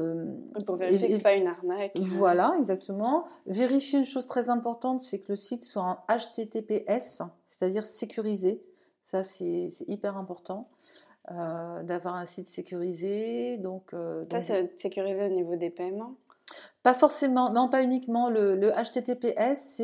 vérifier 0.76 1.08
que 1.08 1.14
ce 1.14 1.20
pas 1.20 1.34
une 1.34 1.46
arnaque. 1.46 1.92
Voilà, 1.96 2.54
exactement. 2.58 3.24
Vérifier 3.46 3.98
une 3.98 4.04
chose 4.04 4.26
très 4.26 4.48
importante, 4.50 5.02
c'est 5.02 5.18
que 5.18 5.32
le 5.32 5.36
site 5.36 5.64
soit 5.64 5.82
en 5.82 5.98
HTTPS, 6.08 7.22
c'est-à-dire 7.46 7.84
sécurisé. 7.84 8.62
Ça, 9.02 9.24
c'est 9.24 9.70
hyper 9.86 10.16
important. 10.16 10.68
Euh, 11.30 11.82
d'avoir 11.82 12.14
un 12.14 12.24
site 12.24 12.48
sécurisé. 12.48 13.58
Donc, 13.58 13.94
ça, 14.30 14.40
c'est 14.40 14.78
sécurisé 14.78 15.26
au 15.26 15.28
niveau 15.28 15.56
des 15.56 15.68
paiements? 15.68 16.14
Pas 16.82 16.94
forcément, 16.94 17.52
non, 17.52 17.68
pas 17.68 17.82
uniquement. 17.82 18.30
Le, 18.30 18.56
le 18.56 18.70
HTTPS, 18.70 19.82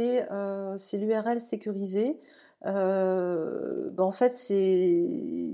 c'est 0.78 0.98
l'URL 0.98 1.40
sécurisé. 1.40 2.18
Ben, 2.62 3.92
en 3.98 4.12
fait, 4.12 4.32
c'est 4.32 5.52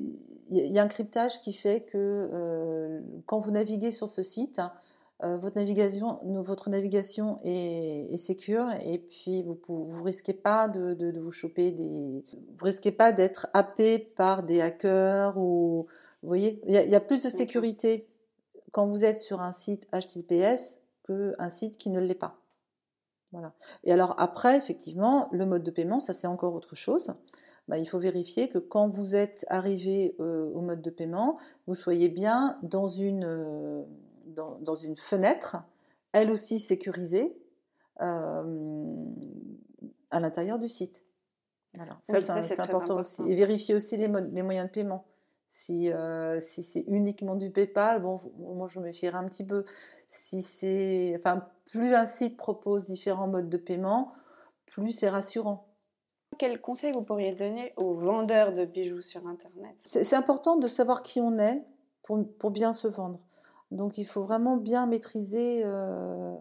il 0.51 0.73
y 0.73 0.79
a 0.79 0.83
un 0.83 0.89
cryptage 0.89 1.41
qui 1.41 1.53
fait 1.53 1.83
que 1.83 1.97
euh, 2.33 3.01
quand 3.27 3.39
vous 3.39 3.53
naviguez 3.53 3.93
sur 3.93 4.09
ce 4.09 4.23
site, 4.23 4.61
euh, 5.23 5.37
votre 5.37 5.57
navigation, 5.57 6.19
votre 6.43 6.71
navigation 6.71 7.39
est, 7.45 8.13
est 8.13 8.17
sécure 8.17 8.67
et 8.83 8.99
puis 8.99 9.43
vous 9.43 9.59
vous 9.67 10.03
risquez 10.03 10.33
pas 10.33 10.67
de, 10.67 11.19
vous 11.19 11.31
choper 11.31 11.71
des, 11.71 12.25
vous 12.59 12.65
risquez 12.65 12.91
pas 12.91 13.13
d'être 13.13 13.49
happé 13.53 13.99
par 13.99 14.43
des 14.43 14.61
hackers 14.61 15.37
ou, 15.37 15.87
vous 16.23 16.29
voyez, 16.29 16.61
il 16.67 16.75
y, 16.75 16.95
a, 16.95 17.01
plus 17.01 17.23
de 17.23 17.29
sécurité 17.29 18.09
quand 18.73 18.87
vous 18.87 19.05
êtes 19.05 19.19
sur 19.19 19.41
un 19.41 19.53
site 19.53 19.87
HTTPS 19.93 20.81
qu'un 21.07 21.49
site 21.49 21.77
qui 21.77 21.91
ne 21.91 22.01
l'est 22.01 22.15
pas. 22.15 22.37
Voilà. 23.33 23.55
Et 23.85 23.93
alors 23.93 24.15
après, 24.19 24.57
effectivement, 24.57 25.29
le 25.33 25.47
mode 25.47 25.63
de 25.63 25.71
paiement, 25.71 26.01
ça 26.01 26.13
c'est 26.13 26.27
encore 26.27 26.55
autre 26.55 26.75
chose. 26.75 27.15
Bah, 27.68 27.79
il 27.79 27.87
faut 27.87 27.99
vérifier 27.99 28.49
que 28.49 28.59
quand 28.59 28.88
vous 28.88 29.14
êtes 29.14 29.44
arrivé 29.49 30.16
euh, 30.18 30.51
au 30.55 30.61
mode 30.61 30.83
de 30.83 30.90
paiement, 30.90 31.38
vous 31.66 31.75
soyez 31.75 32.09
bien 32.09 32.59
dans 32.62 32.88
une, 32.88 33.25
euh, 33.25 33.83
dans, 34.27 34.75
une 34.75 34.96
fenêtre, 34.96 35.57
elle 36.12 36.31
aussi 36.31 36.59
sécurisée, 36.59 37.37
euh, 38.01 39.05
à 40.11 40.20
l'intérieur 40.20 40.59
du 40.59 40.68
site. 40.68 41.05
Ça, 42.03 42.42
c'est 42.42 42.59
important, 42.59 42.99
aussi. 42.99 43.23
Et 43.29 43.37
vérifier 43.37 43.77
aussi 43.77 43.96
les, 43.96 44.09
les 44.09 44.42
moyens 44.42 44.66
de 44.66 44.73
paiement. 44.73 45.05
Si, 45.49 45.90
si 46.40 46.62
c'est 46.62 46.85
uniquement 46.88 47.35
du 47.35 47.51
PayPal, 47.51 48.03
bon, 48.03 48.20
moi 48.38 48.68
je 48.68 48.79
me 48.79 48.85
méfierais 48.85 49.18
un 49.18 49.29
petit 49.29 49.44
peu. 49.44 49.64
Si 50.09 50.42
c'est, 50.42 51.14
enfin, 51.18 51.46
plus 51.64 51.94
un 51.94 52.07
site 52.07 52.37
propose 52.37 52.87
différents 52.87 53.29
modes 53.29 53.49
de 53.49 53.57
paiement, 53.57 54.12
plus 54.66 54.90
c'est 54.90 55.09
rassurant. 55.09 55.69
Quel 56.40 56.59
conseil 56.59 56.92
vous 56.92 57.03
pourriez 57.03 57.33
donner 57.33 57.74
aux 57.76 57.92
vendeurs 57.92 58.55
de 58.55 58.64
bijoux 58.64 59.03
sur 59.03 59.26
Internet? 59.26 59.72
C'est 59.76 60.16
important 60.16 60.57
de 60.57 60.68
savoir 60.68 61.03
qui 61.03 61.20
on 61.20 61.38
est 61.38 61.62
pour, 62.03 62.18
pour, 62.38 62.50
bien 62.50 62.72
se 62.72 62.88
vendre. 62.88 63.18
Donc 63.70 63.98
il 63.98 64.07
faut 64.07 64.22
vraiment 64.22 64.57
bien 64.57 64.87
maîtriser 64.87 65.61
euh, 65.66 66.33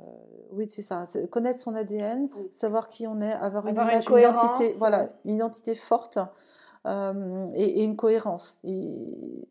oui, 0.54 0.68
c'est 0.70 0.84
ça. 0.84 1.04
Connaître 1.30 1.60
son 1.60 1.76
ADN, 1.76 2.30
savoir 2.54 2.88
qui 2.88 3.08
on 3.08 3.20
est, 3.20 3.34
avoir, 3.34 3.68
une, 3.68 3.76
identité, 3.76 4.72
voilà, 4.78 5.10
une 5.26 5.36
identité 5.36 5.76
forte 5.76 6.18
et, 6.86 7.84
une 7.84 7.98
cohérence. 7.98 8.58
Et 8.64 9.50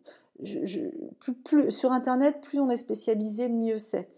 plus, 1.44 1.70
sur 1.70 1.92
Internet, 1.92 2.40
plus 2.40 2.58
on 2.58 2.70
est 2.70 2.78
spécialisé, 2.78 3.50
mieux 3.50 3.76
c'est. 3.76 4.08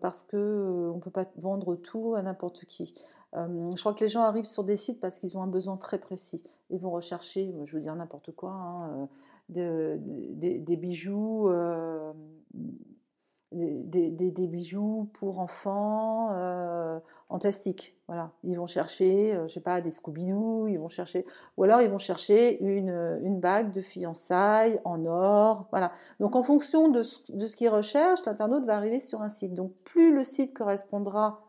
parce 0.00 0.22
que 0.22 0.92
on 0.94 1.00
peut 1.00 1.10
pas 1.10 1.24
vendre 1.36 1.74
tout 1.74 2.14
à 2.14 2.22
n'importe 2.22 2.64
qui. 2.64 2.94
Je 3.34 3.80
crois 3.80 3.94
que 3.94 4.04
les 4.04 4.08
gens 4.08 4.22
arrivent 4.22 4.44
sur 4.44 4.64
des 4.64 4.76
sites 4.76 5.00
parce 5.00 5.18
qu'ils 5.18 5.36
ont 5.36 5.42
un 5.42 5.48
besoin 5.48 5.76
très 5.76 5.98
précis. 5.98 6.44
Ils 6.70 6.80
vont 6.80 6.90
rechercher, 6.90 7.54
je 7.64 7.76
veux 7.76 7.82
dire 7.82 7.94
n'importe 7.96 8.32
quoi, 8.32 8.52
hein, 8.52 9.08
des 9.48 10.76
bijoux 10.76 11.48
des, 13.54 14.46
bijoux 14.46 15.08
pour 15.14 15.38
enfants 15.38 16.30
euh, 16.32 16.98
en 17.28 17.38
plastique. 17.38 17.96
Voilà, 18.06 18.32
ils 18.42 18.56
vont 18.56 18.66
chercher, 18.66 19.34
euh, 19.34 19.46
je 19.46 19.54
sais 19.54 19.60
pas, 19.60 19.80
des 19.80 19.90
Scooby-Doo, 19.90 20.68
ils 20.68 20.78
vont 20.78 20.88
chercher, 20.88 21.24
ou 21.56 21.64
alors 21.64 21.80
ils 21.80 21.90
vont 21.90 21.98
chercher 21.98 22.60
une, 22.62 23.40
bague 23.40 23.72
de 23.72 23.80
fiançailles 23.80 24.80
en 24.84 25.04
or. 25.04 25.66
Voilà. 25.70 25.92
Donc 26.20 26.36
en 26.36 26.42
fonction 26.42 26.88
de 26.88 27.02
ce 27.02 27.56
qu'ils 27.56 27.68
recherchent, 27.68 28.24
l'internaute 28.26 28.64
va 28.64 28.76
arriver 28.76 29.00
sur 29.00 29.22
un 29.22 29.30
site. 29.30 29.54
Donc 29.54 29.72
plus 29.84 30.14
le 30.14 30.24
site 30.24 30.54
correspondra 30.54 31.42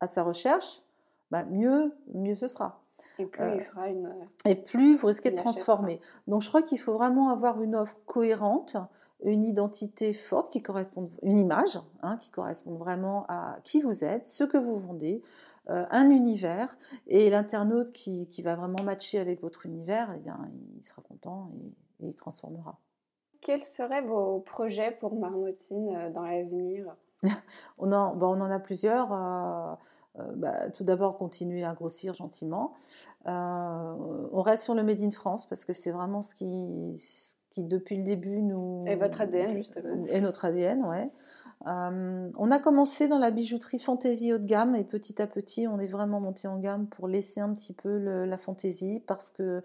à 0.00 0.06
sa 0.06 0.22
recherche, 0.22 0.82
bah, 1.30 1.44
mieux, 1.44 1.92
mieux 2.14 2.34
ce 2.34 2.46
sera. 2.46 2.82
Et 3.18 3.26
plus 3.26 3.54
il 3.56 3.62
fera 3.62 3.88
une. 3.88 4.12
Et 4.44 4.54
plus 4.54 4.96
vous 4.96 5.06
risquez 5.06 5.30
de 5.30 5.36
transformer. 5.36 6.00
Donc 6.26 6.42
je 6.42 6.48
crois 6.48 6.62
qu'il 6.62 6.78
faut 6.78 6.92
vraiment 6.92 7.30
avoir 7.30 7.62
une 7.62 7.74
offre 7.74 7.96
cohérente 8.06 8.76
une 9.22 9.44
identité 9.44 10.12
forte 10.12 10.52
qui 10.52 10.62
correspond, 10.62 11.10
une 11.22 11.36
image 11.36 11.78
hein, 12.02 12.16
qui 12.16 12.30
correspond 12.30 12.74
vraiment 12.74 13.26
à 13.28 13.58
qui 13.64 13.80
vous 13.80 14.04
êtes, 14.04 14.26
ce 14.26 14.44
que 14.44 14.58
vous 14.58 14.78
vendez, 14.78 15.22
euh, 15.68 15.84
un 15.90 16.10
univers, 16.10 16.76
et 17.06 17.28
l'internaute 17.30 17.92
qui, 17.92 18.26
qui, 18.28 18.42
va 18.42 18.56
vraiment 18.56 18.82
matcher 18.82 19.18
avec 19.18 19.42
votre 19.42 19.66
univers, 19.66 20.12
eh 20.16 20.18
bien, 20.18 20.38
il 20.76 20.82
sera 20.82 21.02
content 21.02 21.50
et, 21.54 22.06
il 22.06 22.16
transformera. 22.16 22.78
Quels 23.42 23.60
seraient 23.60 24.02
vos 24.02 24.40
projets 24.40 24.90
pour 24.90 25.14
Marmotine 25.14 25.94
euh, 25.94 26.10
dans 26.10 26.22
l'avenir? 26.22 26.96
On, 27.78 27.92
en, 27.92 28.18
on 28.18 28.40
en 28.40 28.50
a 28.50 28.58
plusieurs. 28.58 29.12
Euh, 29.12 29.74
bah, 30.36 30.70
tout 30.70 30.84
d'abord, 30.84 31.16
continuer 31.16 31.64
à 31.64 31.74
grossir 31.74 32.14
gentiment. 32.14 32.74
on 33.26 34.42
reste 34.42 34.64
sur 34.64 34.74
le 34.74 34.82
Made 34.82 35.00
in 35.00 35.10
France 35.10 35.46
parce 35.48 35.64
que 35.64 35.72
c'est 35.72 35.92
vraiment 35.92 36.22
ce 36.22 36.34
qui, 36.34 37.00
qui 37.50 37.64
depuis 37.64 37.96
le 37.96 38.04
début 38.04 38.42
nous... 38.42 38.84
Et 38.86 38.94
votre 38.94 39.20
ADN, 39.20 39.54
justement. 39.54 40.06
Et 40.06 40.20
notre 40.20 40.44
ADN, 40.44 40.84
ouais. 40.84 41.10
Euh, 41.66 42.30
on 42.38 42.50
a 42.50 42.58
commencé 42.58 43.06
dans 43.06 43.18
la 43.18 43.30
bijouterie 43.30 43.78
fantaisie 43.78 44.32
haut 44.32 44.38
de 44.38 44.46
gamme 44.46 44.74
et 44.74 44.84
petit 44.84 45.20
à 45.20 45.26
petit 45.26 45.68
on 45.68 45.78
est 45.78 45.88
vraiment 45.88 46.18
monté 46.18 46.48
en 46.48 46.58
gamme 46.58 46.86
pour 46.86 47.06
laisser 47.06 47.40
un 47.40 47.54
petit 47.54 47.74
peu 47.74 47.98
la 47.98 48.38
fantaisie 48.38 49.02
parce 49.06 49.30
que 49.30 49.60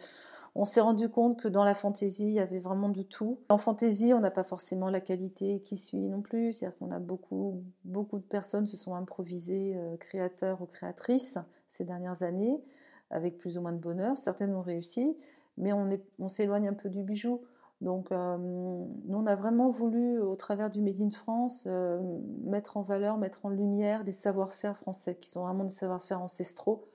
on 0.56 0.66
s'est 0.66 0.82
rendu 0.82 1.08
compte 1.08 1.40
que 1.40 1.48
dans 1.48 1.64
la 1.64 1.74
fantaisie 1.74 2.26
il 2.26 2.34
y 2.34 2.40
avait 2.42 2.60
vraiment 2.60 2.90
de 2.90 3.02
tout. 3.02 3.40
En 3.48 3.58
fantaisie 3.58 4.14
on 4.14 4.20
n'a 4.20 4.32
pas 4.32 4.44
forcément 4.44 4.90
la 4.90 5.00
qualité 5.00 5.62
qui 5.62 5.78
suit 5.78 6.10
non 6.10 6.22
plus, 6.22 6.52
c'est-à-dire 6.52 6.78
qu'on 6.80 6.92
a 6.92 7.00
beaucoup 7.00 7.64
beaucoup 7.86 8.20
de 8.20 8.26
personnes 8.26 8.68
se 8.68 8.76
sont 8.76 8.94
improvisées 8.94 9.78
euh, 9.78 9.96
créateurs 9.96 10.62
ou 10.62 10.66
créatrices 10.66 11.38
ces 11.70 11.86
dernières 11.86 12.24
années 12.24 12.62
avec 13.10 13.38
plus 13.38 13.58
ou 13.58 13.62
moins 13.62 13.74
de 13.74 13.80
bonheur. 13.80 14.18
Certaines 14.18 14.54
ont 14.54 14.62
réussi, 14.62 15.16
mais 15.58 15.72
on, 15.72 15.90
on 16.20 16.28
s'éloigne 16.28 16.68
un 16.68 16.74
peu 16.74 16.90
du 16.90 17.04
bijou. 17.04 17.40
Donc, 17.86 18.12
euh, 18.12 18.38
nous, 18.40 19.16
on 19.16 19.28
a 19.28 19.36
vraiment 19.36 19.70
voulu, 19.70 20.20
au 20.20 20.36
travers 20.36 20.72
du 20.72 20.82
Made 20.82 21.00
in 21.00 21.12
France, 21.12 21.66
euh, 21.68 22.02
mettre 22.44 22.78
en 22.78 22.82
valeur, 22.82 23.20
mettre 23.20 23.46
en 23.46 23.50
lumière 23.50 24.04
les 24.04 24.12
savoir-faire 24.12 24.76
français, 24.76 25.16
qui 25.22 25.30
sont 25.30 25.44
vraiment 25.44 25.64
des 25.64 25.70
savoir-faire 25.70 26.20
ancestraux. 26.20 26.90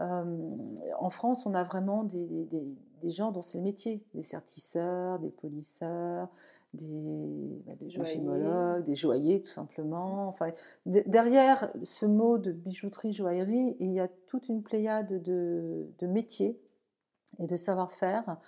Euh, 0.00 0.24
en 0.98 1.10
France, 1.10 1.44
on 1.44 1.52
a 1.52 1.62
vraiment 1.62 2.04
des, 2.04 2.26
des, 3.02 3.10
gens 3.10 3.32
dont 3.32 3.42
c'est 3.42 3.58
le 3.58 3.64
métier, 3.64 4.02
des 4.14 4.22
sertisseurs, 4.22 5.18
des 5.18 5.28
polisseurs, 5.28 6.30
des, 6.72 6.86
bah, 7.66 7.74
des 7.78 8.82
des 8.86 8.94
joailliers 8.94 9.42
tout 9.42 9.50
simplement. 9.50 10.26
Enfin, 10.26 10.52
derrière 10.86 11.70
ce 11.82 12.06
mot 12.06 12.38
de 12.38 12.50
bijouterie, 12.50 13.12
joaillerie, 13.12 13.76
il 13.78 13.90
y 13.90 14.00
a 14.00 14.08
toute 14.26 14.48
une 14.48 14.62
pléiade 14.62 15.22
de, 15.22 15.86
de 15.98 16.06
métiers 16.06 16.58
et 17.40 17.46
de 17.46 17.56
savoir-faire 17.56 18.38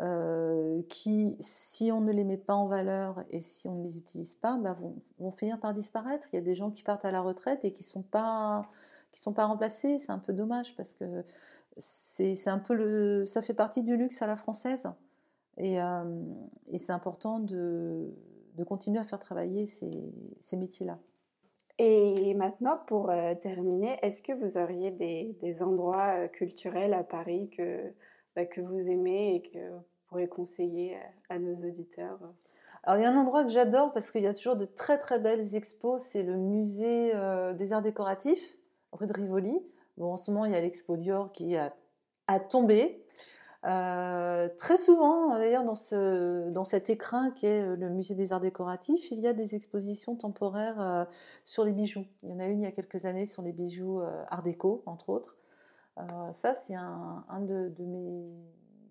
euh, 0.00 0.80
qui, 0.88 1.36
si 1.40 1.90
on 1.90 2.00
ne 2.00 2.12
les 2.12 2.22
met 2.22 2.36
pas 2.36 2.54
en 2.54 2.68
valeur 2.68 3.24
et 3.30 3.40
si 3.40 3.66
on 3.66 3.74
ne 3.74 3.82
les 3.82 3.98
utilise 3.98 4.36
pas, 4.36 4.56
bah, 4.56 4.76
vont, 5.18 5.32
finir 5.32 5.58
par 5.58 5.74
disparaître. 5.74 6.28
Il 6.32 6.36
y 6.36 6.38
a 6.38 6.42
des 6.42 6.54
gens 6.54 6.70
qui 6.70 6.84
partent 6.84 7.04
à 7.04 7.10
la 7.10 7.20
retraite 7.20 7.64
et 7.64 7.72
qui 7.72 7.82
ne 7.82 7.88
sont, 7.88 8.02
pas, 8.02 8.62
sont 9.12 9.32
pas 9.32 9.46
remplacés. 9.46 9.98
C'est 9.98 10.12
un 10.12 10.20
peu 10.20 10.32
dommage 10.32 10.76
parce 10.76 10.94
que 10.94 11.24
c'est 11.76 12.48
un 12.48 12.60
peu 12.60 12.74
le, 12.74 13.24
ça 13.24 13.42
fait 13.42 13.54
partie 13.54 13.82
du 13.82 13.96
luxe 13.96 14.22
à 14.22 14.28
la 14.28 14.36
française. 14.36 14.88
Et, 15.56 15.82
euh, 15.82 16.04
et 16.68 16.78
c'est 16.78 16.92
important 16.92 17.40
de, 17.40 18.14
de, 18.54 18.62
continuer 18.62 19.00
à 19.00 19.04
faire 19.04 19.18
travailler 19.18 19.66
ces, 19.66 20.12
ces 20.38 20.56
métiers-là. 20.56 21.00
Et 21.78 22.34
maintenant, 22.34 22.78
pour 22.86 23.10
euh, 23.10 23.34
terminer, 23.34 23.98
est-ce 24.02 24.22
que 24.22 24.32
vous 24.32 24.58
auriez 24.58 24.92
des, 24.92 25.36
des 25.40 25.62
endroits 25.64 26.28
culturels 26.28 26.94
à 26.94 27.02
Paris 27.02 27.50
que, 27.56 27.92
bah, 28.38 28.46
que 28.46 28.60
vous 28.60 28.88
aimez 28.88 29.34
et 29.34 29.42
que 29.42 29.58
vous 29.58 29.82
pourrez 30.06 30.28
conseiller 30.28 30.96
à, 31.28 31.40
nos 31.40 31.56
auditeurs 31.56 32.20
alors, 32.84 33.00
il 33.00 33.02
y 33.02 33.04
a 33.04 33.10
un 33.10 33.16
endroit 33.16 33.42
que 33.42 33.50
j'adore 33.50 33.92
parce 33.92 34.12
qu'il 34.12 34.22
y 34.22 34.28
a 34.28 34.32
toujours 34.32 34.54
de 34.54 34.64
très 34.64 34.98
très 34.98 35.18
belles 35.18 35.56
expos, 35.56 36.00
c'est 36.00 36.22
le 36.22 36.36
musée 36.36 37.14
euh, 37.16 37.52
des 37.52 37.72
arts 37.72 37.82
décoratifs, 37.82 38.56
rue 38.92 39.08
de 39.08 39.12
Rivoli. 39.12 39.60
Bon, 39.96 40.12
en 40.12 40.16
ce 40.16 40.30
moment, 40.30 40.44
il 40.44 40.52
y 40.52 40.54
a 40.54 40.60
l'expo 40.60 40.96
Dior 40.96 41.32
qui 41.32 41.56
a, 41.56 41.74
a 42.28 42.38
tombé. 42.38 43.04
Euh, 43.66 44.48
très 44.56 44.76
souvent, 44.76 45.30
d'ailleurs, 45.30 45.64
dans, 45.64 45.74
ce, 45.74 46.48
dans 46.50 46.64
cet 46.64 46.88
écrin 46.88 47.32
qui 47.32 47.46
est 47.46 47.74
le 47.76 47.90
musée 47.90 48.14
des 48.14 48.32
arts 48.32 48.40
décoratifs, 48.40 49.10
il 49.10 49.18
y 49.18 49.26
a 49.26 49.32
des 49.32 49.56
expositions 49.56 50.14
temporaires 50.14 50.80
euh, 50.80 51.04
sur 51.42 51.64
les 51.64 51.72
bijoux. 51.72 52.06
Il 52.22 52.30
y 52.30 52.32
en 52.32 52.38
a 52.38 52.46
une 52.46 52.62
il 52.62 52.64
y 52.64 52.68
a 52.68 52.72
quelques 52.72 53.04
années 53.04 53.26
sur 53.26 53.42
les 53.42 53.52
bijoux 53.52 54.00
art 54.28 54.44
déco, 54.44 54.84
entre 54.86 55.08
autres. 55.08 55.36
Euh, 55.98 56.32
ça, 56.32 56.54
c'est 56.54 56.74
un, 56.74 57.24
de, 57.40 57.72
mes, 57.78 58.30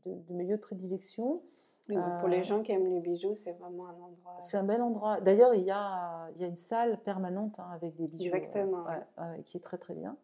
de, 0.06 0.34
mes, 0.34 0.46
lieux 0.46 0.58
de 0.58 0.62
prédilection. 0.62 1.42
pour 1.88 2.28
les 2.28 2.40
euh, 2.40 2.44
gens 2.44 2.64
qui 2.64 2.72
aiment 2.72 2.88
les 2.88 3.00
bijoux, 3.00 3.36
c'est 3.36 3.54
vraiment 3.54 3.88
un 3.88 3.94
endroit. 3.94 4.38
C'est 4.40 4.58
un 4.58 4.64
bel 4.64 4.82
endroit. 4.82 5.22
D'ailleurs, 5.22 5.54
il 5.56 5.64
y 5.64 5.72
a, 5.72 6.30
il 6.36 6.42
y 6.42 6.46
a 6.46 6.48
une 6.48 6.56
salle 6.56 7.00
permanente 7.04 7.60
hein, 7.60 7.70
avec 7.74 7.96
des 7.96 8.08
bijoux. 8.08 8.36
Exactement. 8.36 8.86
qui 9.46 9.58
est 9.58 9.62
très 9.62 9.78
très 9.78 9.94
bien. 9.94 10.18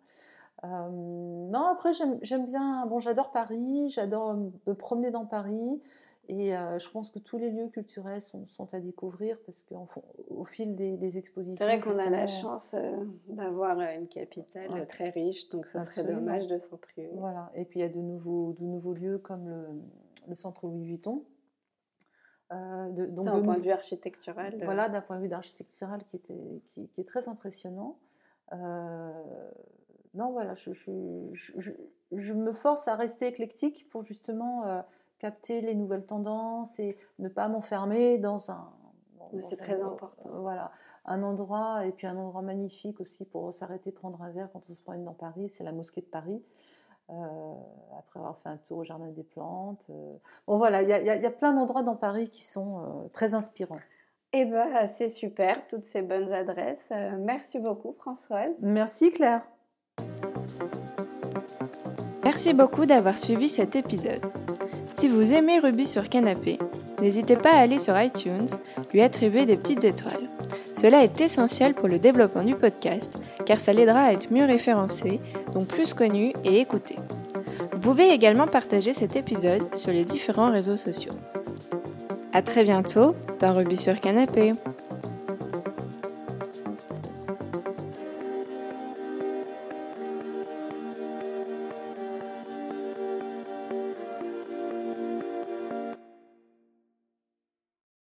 Euh, 0.63 0.89
non, 0.89 1.65
après, 1.67 1.91
j'aime 1.93 2.45
bien. 2.45 2.85
Bon, 2.85 2.99
j'adore 2.99 3.31
Paris, 3.31 3.89
j'adore 3.89 4.35
me 4.35 4.73
promener 4.73 5.11
dans 5.11 5.25
Paris. 5.25 5.81
Et 6.29 6.55
euh, 6.55 6.79
je 6.79 6.89
pense 6.89 7.11
que 7.11 7.19
tous 7.19 7.37
les 7.37 7.49
lieux 7.49 7.67
culturels 7.67 8.21
sont, 8.21 8.47
sont 8.47 8.73
à 8.73 8.79
découvrir 8.79 9.37
parce 9.45 9.61
qu'au 9.61 10.45
fil 10.45 10.73
des, 10.73 10.95
des 10.95 11.17
expositions. 11.17 11.57
C'est 11.57 11.77
vrai 11.77 11.79
qu'on 11.81 11.99
a 11.99 12.09
la 12.09 12.27
chance 12.27 12.73
euh, 12.75 12.95
d'avoir 13.27 13.77
euh, 13.79 13.95
une 13.95 14.07
capitale 14.07 14.87
très 14.87 15.09
riche, 15.09 15.49
donc 15.49 15.67
ça 15.67 15.81
serait 15.81 16.13
dommage 16.13 16.47
de 16.47 16.59
s'en 16.59 16.77
priver. 16.77 17.09
Voilà, 17.15 17.51
et 17.55 17.65
puis 17.65 17.79
il 17.79 17.83
y 17.83 17.85
a 17.85 17.89
de 17.89 17.99
nouveaux, 17.99 18.55
de 18.57 18.63
nouveaux 18.63 18.93
lieux 18.93 19.17
comme 19.17 19.49
le, 19.49 19.65
le 20.29 20.35
centre 20.35 20.65
Louis 20.65 20.85
Vuitton. 20.85 21.25
Euh, 22.53 22.89
d'un 22.89 23.41
point 23.41 23.57
de 23.57 23.63
vue 23.63 23.71
architectural. 23.71 24.57
Voilà, 24.63 24.87
d'un 24.87 25.01
point 25.01 25.17
de 25.17 25.25
vue 25.25 25.33
architectural 25.33 26.03
qui, 26.05 26.15
était, 26.15 26.61
qui, 26.65 26.87
qui 26.87 27.01
est 27.01 27.07
très 27.07 27.27
impressionnant. 27.27 27.97
non, 28.53 30.31
voilà, 30.31 30.55
je, 30.55 30.71
je, 30.71 31.71
je, 32.13 32.33
me 32.33 32.53
force 32.53 32.87
à 32.87 32.95
rester 32.95 33.27
éclectique 33.27 33.89
pour 33.89 34.03
justement 34.03 34.83
capter 35.23 35.61
les 35.61 35.73
nouvelles 35.73 36.05
tendances 36.05 36.77
et 36.79 36.97
ne 37.17 37.29
pas 37.29 37.47
m'enfermer 37.47 38.17
dans 38.17 38.51
un. 38.51 38.73
c'est 39.49 39.55
très 39.55 39.81
important. 39.81 40.29
Euh, 40.29 40.39
voilà, 40.39 40.73
un 41.05 41.23
endroit 41.23 41.85
et 41.85 41.93
puis 41.93 42.07
un 42.07 42.17
endroit 42.17 42.41
magnifique 42.41 42.99
aussi 42.99 43.23
pour 43.23 43.53
s'arrêter 43.53 43.93
prendre 43.93 44.21
un 44.21 44.31
verre 44.31 44.49
quand 44.51 44.69
on 44.69 44.73
se 44.73 44.81
promène 44.81 45.05
dans 45.05 45.13
Paris, 45.13 45.47
c'est 45.47 45.63
la 45.63 45.71
mosquée 45.71 46.01
de 46.01 46.07
Paris. 46.07 46.43
Euh, 47.09 47.53
après 47.97 48.19
avoir 48.19 48.37
fait 48.37 48.49
un 48.49 48.57
tour 48.57 48.79
au 48.79 48.83
jardin 48.83 49.07
des 49.11 49.23
plantes. 49.23 49.87
Euh. 49.89 50.17
Bon 50.45 50.57
voilà, 50.57 50.81
il 50.81 50.89
y, 50.89 51.21
y, 51.21 51.25
a 51.25 51.31
plein 51.31 51.53
d'endroits 51.53 51.83
dans 51.83 51.95
Paris 51.95 52.29
qui 52.29 52.43
sont 52.43 53.09
très 53.13 53.33
inspirants. 53.33 53.79
Eh 54.33 54.43
bien, 54.43 54.85
c'est 54.87 55.09
super, 55.09 55.67
toutes 55.67 55.85
ces 55.85 56.01
bonnes 56.01 56.33
adresses. 56.33 56.91
merci 57.17 57.59
beaucoup, 57.59 57.93
Françoise. 57.93 58.61
Merci, 58.63 59.11
Claire. 59.11 59.47
Merci 62.25 62.53
beaucoup 62.53 62.85
d'avoir 62.85 63.17
suivi 63.17 63.47
cet 63.47 63.77
épisode. 63.77 64.21
Si 64.93 65.07
vous 65.07 65.33
aimez 65.33 65.57
Ruby 65.57 65.87
sur 65.87 66.07
Canapé, 66.07 66.59
n'hésitez 67.01 67.35
pas 67.35 67.51
à 67.51 67.61
aller 67.61 67.79
sur 67.79 67.99
iTunes, 67.99 68.47
lui 68.93 69.01
attribuer 69.01 69.45
des 69.45 69.57
petites 69.57 69.83
étoiles. 69.83 70.29
Cela 70.75 71.03
est 71.03 71.19
essentiel 71.19 71.73
pour 71.73 71.87
le 71.87 71.97
développement 71.97 72.43
du 72.43 72.53
podcast, 72.53 73.17
car 73.45 73.57
ça 73.57 73.73
l'aidera 73.73 74.01
à 74.01 74.13
être 74.13 74.31
mieux 74.31 74.45
référencé, 74.45 75.19
donc 75.53 75.67
plus 75.67 75.95
connu 75.95 76.33
et 76.43 76.59
écouté. 76.59 76.97
Vous 77.71 77.79
pouvez 77.79 78.11
également 78.11 78.47
partager 78.47 78.93
cet 78.93 79.15
épisode 79.15 79.75
sur 79.75 79.91
les 79.91 80.03
différents 80.03 80.51
réseaux 80.51 80.77
sociaux. 80.77 81.13
A 82.31 82.43
très 82.43 82.63
bientôt 82.63 83.15
dans 83.39 83.53
Ruby 83.53 83.77
sur 83.77 83.99
Canapé. 83.99 84.53